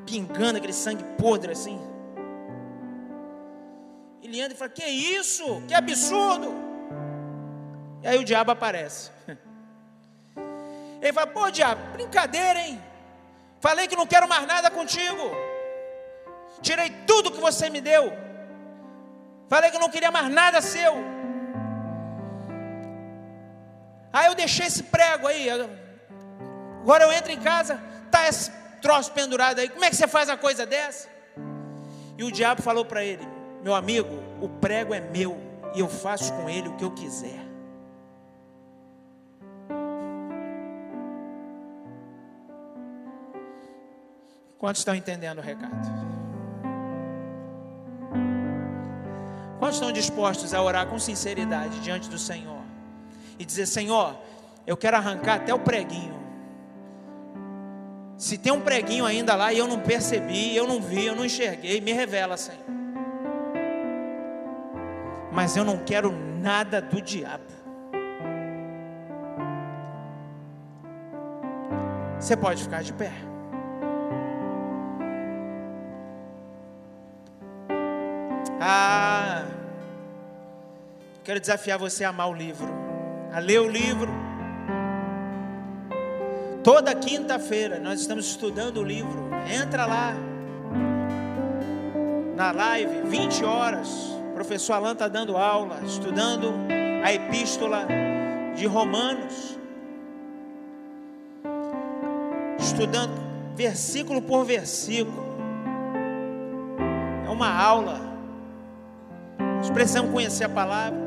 pingando 0.06 0.58
aquele 0.58 0.74
sangue 0.74 1.06
podre 1.18 1.54
assim. 1.54 1.80
Anda 4.40 4.54
e 4.54 4.58
fala: 4.58 4.70
Que 4.70 4.86
isso? 4.86 5.64
Que 5.68 5.74
absurdo! 5.74 6.54
E 8.04 8.08
aí 8.08 8.20
o 8.20 8.24
diabo 8.24 8.52
aparece. 8.52 9.10
Ele 11.02 11.12
fala: 11.12 11.28
Pô, 11.28 11.50
diabo, 11.50 11.82
brincadeira, 11.94 12.60
hein? 12.60 12.82
Falei 13.60 13.88
que 13.88 13.96
não 13.96 14.08
quero 14.08 14.28
mais 14.28 14.46
nada 14.46 14.70
contigo. 14.70 15.32
Tirei 16.62 16.90
tudo 17.08 17.32
que 17.32 17.40
você 17.40 17.70
me 17.70 17.82
deu. 17.82 18.14
Falei 19.50 19.72
que 19.72 19.80
não 19.80 19.90
queria 19.90 20.12
mais 20.12 20.30
nada 20.30 20.62
seu. 20.62 20.94
Aí 24.14 24.28
eu 24.28 24.36
deixei 24.36 24.68
esse 24.68 24.84
prego 24.84 25.28
aí. 25.28 25.50
Agora 25.50 27.04
eu 27.04 27.12
entro 27.12 27.32
em 27.32 27.40
casa, 27.40 27.82
tá 28.10 28.28
esse 28.28 28.52
troço 28.82 29.12
pendurado 29.12 29.60
aí. 29.60 29.70
Como 29.70 29.84
é 29.86 29.90
que 29.90 29.96
você 29.96 30.08
faz 30.08 30.30
uma 30.30 30.38
coisa 30.38 30.66
dessa? 30.66 31.10
E 32.18 32.24
o 32.24 32.32
diabo 32.32 32.62
falou 32.62 32.86
para 32.86 33.04
ele: 33.04 33.28
Meu 33.64 33.76
amigo, 33.76 34.10
o 34.42 34.50
prego 34.50 34.94
é 34.94 35.00
meu 35.00 35.38
e 35.76 35.80
eu 35.80 35.88
faço 35.88 36.34
com 36.34 36.50
ele 36.50 36.68
o 36.68 36.76
que 36.76 36.84
eu 36.84 36.92
quiser. 36.92 37.40
Quantos 44.58 44.82
estão 44.82 44.96
entendendo 44.96 45.40
o 45.40 45.42
recado? 45.42 45.72
Quantos 49.60 49.76
estão 49.76 49.92
dispostos 49.92 50.54
a 50.54 50.62
orar 50.62 50.88
com 50.88 50.98
sinceridade 50.98 51.80
diante 51.80 52.10
do 52.10 52.18
Senhor 52.18 52.62
e 53.38 53.46
dizer: 53.46 53.68
Senhor, 53.68 54.16
eu 54.66 54.76
quero 54.76 54.98
arrancar 54.98 55.36
até 55.36 55.54
o 55.54 55.60
preguinho. 55.60 56.20
Se 58.18 58.38
tem 58.38 58.52
um 58.52 58.62
preguinho 58.62 59.06
ainda 59.06 59.36
lá 59.36 59.52
e 59.52 59.58
eu 59.58 59.68
não 59.68 59.80
percebi, 59.80 60.56
eu 60.56 60.68
não 60.68 60.80
vi, 60.80 61.06
eu 61.08 61.16
não 61.16 61.26
enxerguei, 61.26 61.82
me 61.82 61.92
revela, 61.92 62.38
Senhor. 62.38 62.81
Mas 65.32 65.56
eu 65.56 65.64
não 65.64 65.78
quero 65.78 66.12
nada 66.42 66.82
do 66.82 67.02
diabo. 67.02 67.44
Você 72.20 72.38
pode 72.38 72.62
ficar 72.62 72.84
de 72.84 72.94
pé. 72.94 73.12
Ah, 78.60 79.44
quero 81.24 81.40
desafiar 81.40 81.80
você 81.80 82.04
a 82.04 82.10
amar 82.10 82.30
o 82.30 82.34
livro, 82.34 82.70
a 83.34 83.40
ler 83.40 83.60
o 83.60 83.68
livro. 83.68 84.12
Toda 86.64 86.94
quinta-feira 86.94 87.80
nós 87.80 88.02
estamos 88.02 88.28
estudando 88.28 88.78
o 88.78 88.84
livro. 88.84 89.32
Entra 89.52 89.88
lá 89.88 90.14
na 92.36 92.52
live, 92.52 93.02
20 93.10 93.44
horas. 93.44 94.11
Professor 94.42 94.74
Alan 94.74 94.94
está 94.94 95.08
dando 95.08 95.38
aula, 95.38 95.82
estudando 95.86 96.52
a 97.06 97.14
epístola 97.14 97.86
de 98.56 98.66
Romanos. 98.66 99.56
Estudando 102.58 103.14
versículo 103.56 104.20
por 104.20 104.44
versículo. 104.44 105.24
É 107.28 107.30
uma 107.30 107.56
aula 107.56 108.00
nós 109.60 109.70
precisamos 109.70 110.12
conhecer 110.12 110.46
a 110.46 110.50
palavra. 110.50 111.00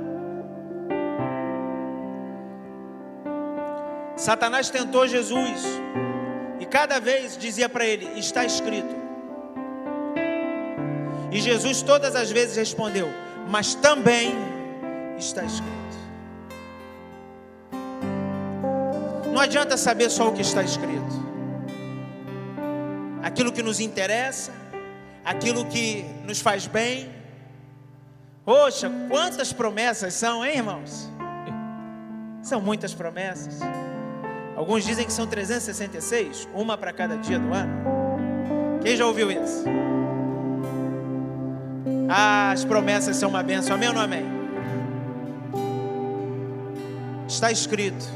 Satanás 4.15 4.71
tentou 4.71 5.09
Jesus 5.09 5.65
e 6.61 6.67
cada 6.67 7.01
vez 7.01 7.37
dizia 7.37 7.69
para 7.69 7.85
ele: 7.85 8.17
Está 8.17 8.45
escrito. 8.45 9.04
E 11.35 11.41
Jesus 11.41 11.83
todas 11.83 12.17
as 12.17 12.31
vezes 12.31 12.57
respondeu: 12.57 13.09
Mas 13.51 13.75
também 13.75 14.33
está 15.19 15.45
escrito. 15.45 15.75
Não 19.33 19.41
adianta 19.41 19.77
saber 19.77 20.09
só 20.09 20.29
o 20.29 20.33
que 20.33 20.41
está 20.41 20.63
escrito. 20.63 21.25
Aquilo 23.23 23.53
que 23.53 23.63
nos 23.63 23.81
interessa, 23.81 24.53
aquilo 25.25 25.67
que 25.67 26.05
nos 26.25 26.41
faz 26.41 26.67
bem, 26.67 27.13
Poxa, 28.45 28.91
quantas 29.09 29.55
promessas 29.55 30.13
são, 30.13 30.45
hein, 30.45 30.59
irmãos? 30.59 31.11
São 32.43 32.61
muitas 32.61 32.93
promessas. 32.93 33.59
Alguns 34.55 34.85
dizem 34.85 35.07
que 35.07 35.13
são 35.13 35.27
366, 35.27 36.47
uma 36.55 36.77
para 36.77 36.93
cada 36.93 37.17
dia 37.17 37.39
do 37.39 37.53
ano. 37.55 37.73
Quem 38.83 38.97
já 38.97 39.07
ouviu 39.07 39.31
isso? 39.33 39.65
Ah, 42.17 42.53
as 42.53 42.65
promessas 42.65 43.17
são 43.17 43.29
uma 43.29 43.43
bênção, 43.43 43.75
amém 43.75 43.89
ou 43.89 43.95
não 43.97 44.03
amém? 44.03 44.25
Está 47.27 47.51
escrito: 47.51 48.07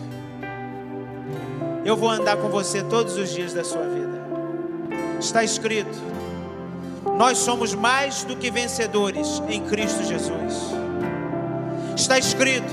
Eu 1.84 1.96
vou 1.96 2.08
andar 2.08 2.36
com 2.36 2.48
você 2.48 2.80
todos 2.84 3.16
os 3.16 3.28
dias 3.28 3.52
da 3.52 3.64
sua 3.64 3.82
vida. 3.82 4.24
Está 5.18 5.42
escrito: 5.42 5.98
nós 7.16 7.38
somos 7.38 7.74
mais 7.74 8.22
do 8.22 8.36
que 8.36 8.52
vencedores 8.52 9.42
em 9.48 9.64
Cristo 9.64 10.04
Jesus. 10.04 10.54
Está 11.96 12.20
escrito: 12.20 12.72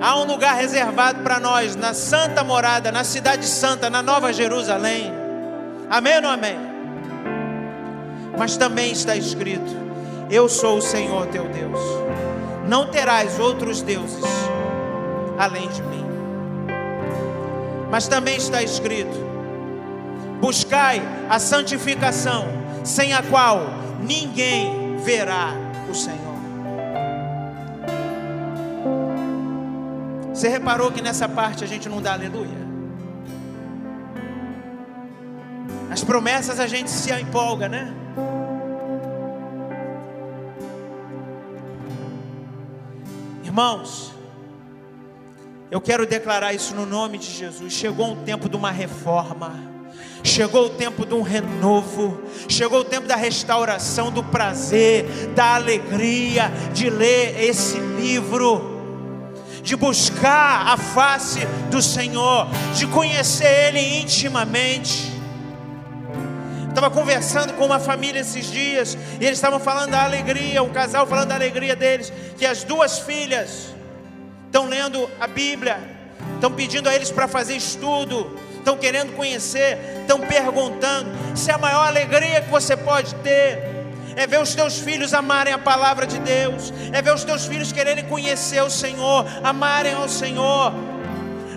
há 0.00 0.18
um 0.18 0.24
lugar 0.24 0.56
reservado 0.56 1.22
para 1.22 1.38
nós 1.38 1.76
na 1.76 1.92
santa 1.92 2.42
morada, 2.42 2.90
na 2.90 3.04
cidade 3.04 3.44
santa, 3.44 3.90
na 3.90 4.02
Nova 4.02 4.32
Jerusalém. 4.32 5.12
Amém 5.90 6.16
ou 6.16 6.22
não 6.22 6.30
amém? 6.30 6.56
Mas 8.38 8.56
também 8.56 8.90
está 8.90 9.14
escrito: 9.14 9.83
Eu 10.30 10.48
sou 10.48 10.78
o 10.78 10.82
Senhor 10.82 11.26
teu 11.26 11.48
Deus. 11.48 11.78
Não 12.66 12.86
terás 12.86 13.38
outros 13.38 13.82
deuses 13.82 14.24
além 15.38 15.68
de 15.68 15.82
mim. 15.82 16.04
Mas 17.90 18.08
também 18.08 18.36
está 18.36 18.62
escrito: 18.62 19.16
Buscai 20.40 21.02
a 21.28 21.38
santificação 21.38 22.46
sem 22.82 23.12
a 23.12 23.22
qual 23.22 23.66
ninguém 24.02 24.96
verá 24.98 25.52
o 25.90 25.94
Senhor. 25.94 26.34
Você 30.32 30.48
reparou 30.48 30.90
que 30.90 31.00
nessa 31.00 31.28
parte 31.28 31.62
a 31.62 31.66
gente 31.66 31.88
não 31.88 32.02
dá 32.02 32.12
aleluia? 32.12 32.64
As 35.90 36.02
promessas 36.02 36.58
a 36.58 36.66
gente 36.66 36.90
se 36.90 37.12
empolga, 37.12 37.68
né? 37.68 37.94
Irmãos, 43.54 44.12
eu 45.70 45.80
quero 45.80 46.04
declarar 46.04 46.52
isso 46.52 46.74
no 46.74 46.84
nome 46.84 47.18
de 47.18 47.30
Jesus. 47.30 47.72
Chegou 47.72 48.10
um 48.10 48.24
tempo 48.24 48.48
de 48.48 48.56
uma 48.56 48.72
reforma. 48.72 49.54
Chegou 50.24 50.66
o 50.66 50.70
tempo 50.70 51.06
de 51.06 51.14
um 51.14 51.22
renovo, 51.22 52.20
chegou 52.48 52.80
o 52.80 52.84
tempo 52.84 53.06
da 53.06 53.14
restauração, 53.14 54.10
do 54.10 54.24
prazer, 54.24 55.04
da 55.36 55.54
alegria 55.54 56.50
de 56.72 56.90
ler 56.90 57.44
esse 57.44 57.78
livro, 57.78 58.82
de 59.62 59.76
buscar 59.76 60.66
a 60.66 60.76
face 60.76 61.46
do 61.70 61.80
Senhor, 61.80 62.48
de 62.74 62.88
conhecer 62.88 63.68
Ele 63.68 64.00
intimamente. 64.00 65.13
Estava 66.74 66.90
conversando 66.90 67.52
com 67.52 67.64
uma 67.66 67.78
família 67.78 68.18
esses 68.18 68.46
dias 68.46 68.98
e 69.20 69.24
eles 69.24 69.38
estavam 69.38 69.60
falando 69.60 69.92
da 69.92 70.02
alegria, 70.02 70.60
um 70.60 70.70
casal 70.70 71.06
falando 71.06 71.28
da 71.28 71.36
alegria 71.36 71.76
deles, 71.76 72.12
que 72.36 72.44
as 72.44 72.64
duas 72.64 72.98
filhas 72.98 73.72
estão 74.46 74.66
lendo 74.66 75.08
a 75.20 75.28
Bíblia, 75.28 75.78
estão 76.34 76.50
pedindo 76.50 76.88
a 76.88 76.94
eles 76.94 77.12
para 77.12 77.28
fazer 77.28 77.54
estudo, 77.54 78.36
estão 78.58 78.76
querendo 78.76 79.14
conhecer, 79.14 79.78
estão 80.00 80.18
perguntando. 80.18 81.12
Isso 81.32 81.48
é 81.48 81.54
a 81.54 81.58
maior 81.58 81.86
alegria 81.86 82.40
que 82.40 82.50
você 82.50 82.76
pode 82.76 83.14
ter. 83.16 83.72
é 84.16 84.26
ver 84.26 84.40
os 84.40 84.52
teus 84.52 84.76
filhos 84.76 85.14
amarem 85.14 85.52
a 85.54 85.58
palavra 85.58 86.08
de 86.08 86.18
Deus, 86.18 86.72
é 86.92 87.00
ver 87.00 87.14
os 87.14 87.22
teus 87.22 87.46
filhos 87.46 87.70
quererem 87.70 88.04
conhecer 88.04 88.60
o 88.62 88.70
Senhor, 88.70 89.24
amarem 89.44 89.94
ao 89.94 90.08
Senhor. 90.08 90.72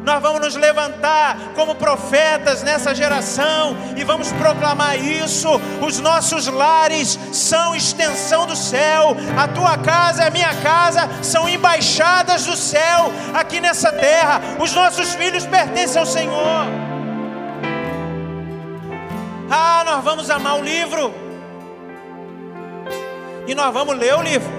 Nós 0.08 0.22
vamos 0.22 0.40
nos 0.40 0.56
levantar 0.56 1.38
como 1.54 1.76
profetas 1.76 2.64
nessa 2.64 2.96
geração 2.96 3.76
e 3.98 4.06
vamos 4.06 4.32
proclamar 4.32 4.98
isso. 4.98 5.50
Os 5.86 6.00
nossos 6.00 6.48
lares 6.48 7.20
são 7.34 7.76
extensão 7.76 8.48
do 8.48 8.56
céu, 8.56 9.18
a 9.38 9.50
tua 9.50 9.78
casa 9.78 10.24
e 10.24 10.28
a 10.28 10.30
minha 10.30 10.54
casa 10.62 11.10
são 11.22 11.50
embaixadas 11.50 12.46
do 12.46 12.56
céu 12.56 13.12
aqui 13.34 13.60
nessa 13.60 13.92
terra. 13.92 14.40
Os 14.62 14.74
nossos 14.74 15.14
filhos 15.14 15.46
pertencem 15.46 16.00
ao 16.00 16.06
Senhor. 16.06 16.68
Ah, 19.52 19.84
nós 19.86 20.02
vamos 20.06 20.30
amar 20.30 20.58
o 20.58 20.64
livro. 20.64 21.14
E 23.46 23.54
nós 23.54 23.74
vamos 23.74 23.98
ler 23.98 24.16
o 24.16 24.22
livro. 24.22 24.54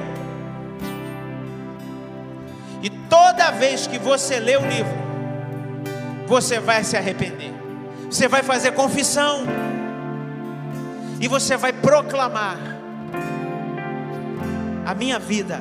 E 2.82 2.90
toda 2.90 3.50
vez 3.52 3.86
que 3.86 3.98
você 3.98 4.38
lê 4.38 4.54
o 4.54 4.66
livro, 4.66 5.07
você 6.28 6.60
vai 6.60 6.84
se 6.84 6.96
arrepender. 6.96 7.52
Você 8.08 8.28
vai 8.28 8.42
fazer 8.42 8.72
confissão. 8.72 9.44
E 11.20 11.26
você 11.26 11.56
vai 11.56 11.72
proclamar: 11.72 12.58
A 14.86 14.94
minha 14.94 15.18
vida 15.18 15.60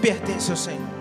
pertence 0.00 0.50
ao 0.50 0.56
Senhor. 0.56 0.96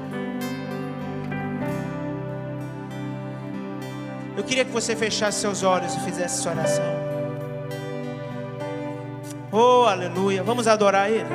Eu 4.36 4.44
queria 4.44 4.66
que 4.66 4.72
você 4.72 4.96
fechasse 4.96 5.40
seus 5.40 5.64
olhos 5.64 5.94
e 5.96 6.00
fizesse 6.02 6.40
essa 6.40 6.50
oração. 6.50 6.84
Oh, 9.52 9.86
aleluia. 9.86 10.44
Vamos 10.44 10.68
adorar 10.68 11.10
Ele. 11.10 11.30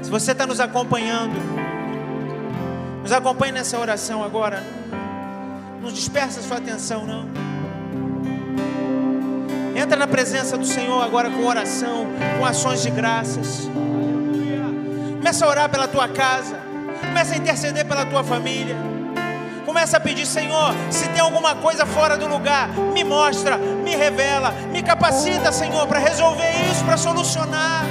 Se 0.00 0.10
você 0.10 0.32
está 0.32 0.46
nos 0.46 0.60
acompanhando, 0.60 1.34
nos 3.02 3.12
acompanhe 3.12 3.52
nessa 3.52 3.78
oração 3.78 4.24
agora. 4.24 4.81
Não 5.82 5.90
dispersa 5.90 6.38
a 6.38 6.42
sua 6.44 6.58
atenção, 6.58 7.04
não. 7.04 7.26
Entra 9.74 9.96
na 9.96 10.06
presença 10.06 10.56
do 10.56 10.64
Senhor 10.64 11.02
agora 11.02 11.28
com 11.28 11.44
oração, 11.44 12.06
com 12.38 12.46
ações 12.46 12.82
de 12.82 12.90
graças. 12.90 13.68
Começa 15.16 15.44
a 15.44 15.48
orar 15.48 15.68
pela 15.68 15.88
tua 15.88 16.06
casa. 16.06 16.56
Começa 17.00 17.34
a 17.34 17.36
interceder 17.36 17.84
pela 17.84 18.06
tua 18.06 18.22
família. 18.22 18.76
Começa 19.66 19.96
a 19.96 20.00
pedir, 20.00 20.24
Senhor, 20.24 20.72
se 20.88 21.08
tem 21.08 21.20
alguma 21.20 21.56
coisa 21.56 21.84
fora 21.84 22.16
do 22.16 22.28
lugar, 22.28 22.68
me 22.92 23.02
mostra, 23.02 23.56
me 23.56 23.96
revela, 23.96 24.52
me 24.70 24.82
capacita, 24.82 25.50
Senhor, 25.50 25.86
para 25.88 25.98
resolver 25.98 26.50
isso, 26.70 26.84
para 26.84 26.96
solucionar. 26.96 27.84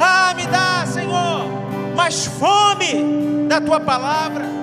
Ah, 0.00 0.34
me 0.34 0.46
dá, 0.46 0.84
Senhor, 0.86 1.46
mais 1.94 2.26
fome 2.26 3.46
da 3.48 3.60
tua 3.60 3.78
palavra 3.78 4.53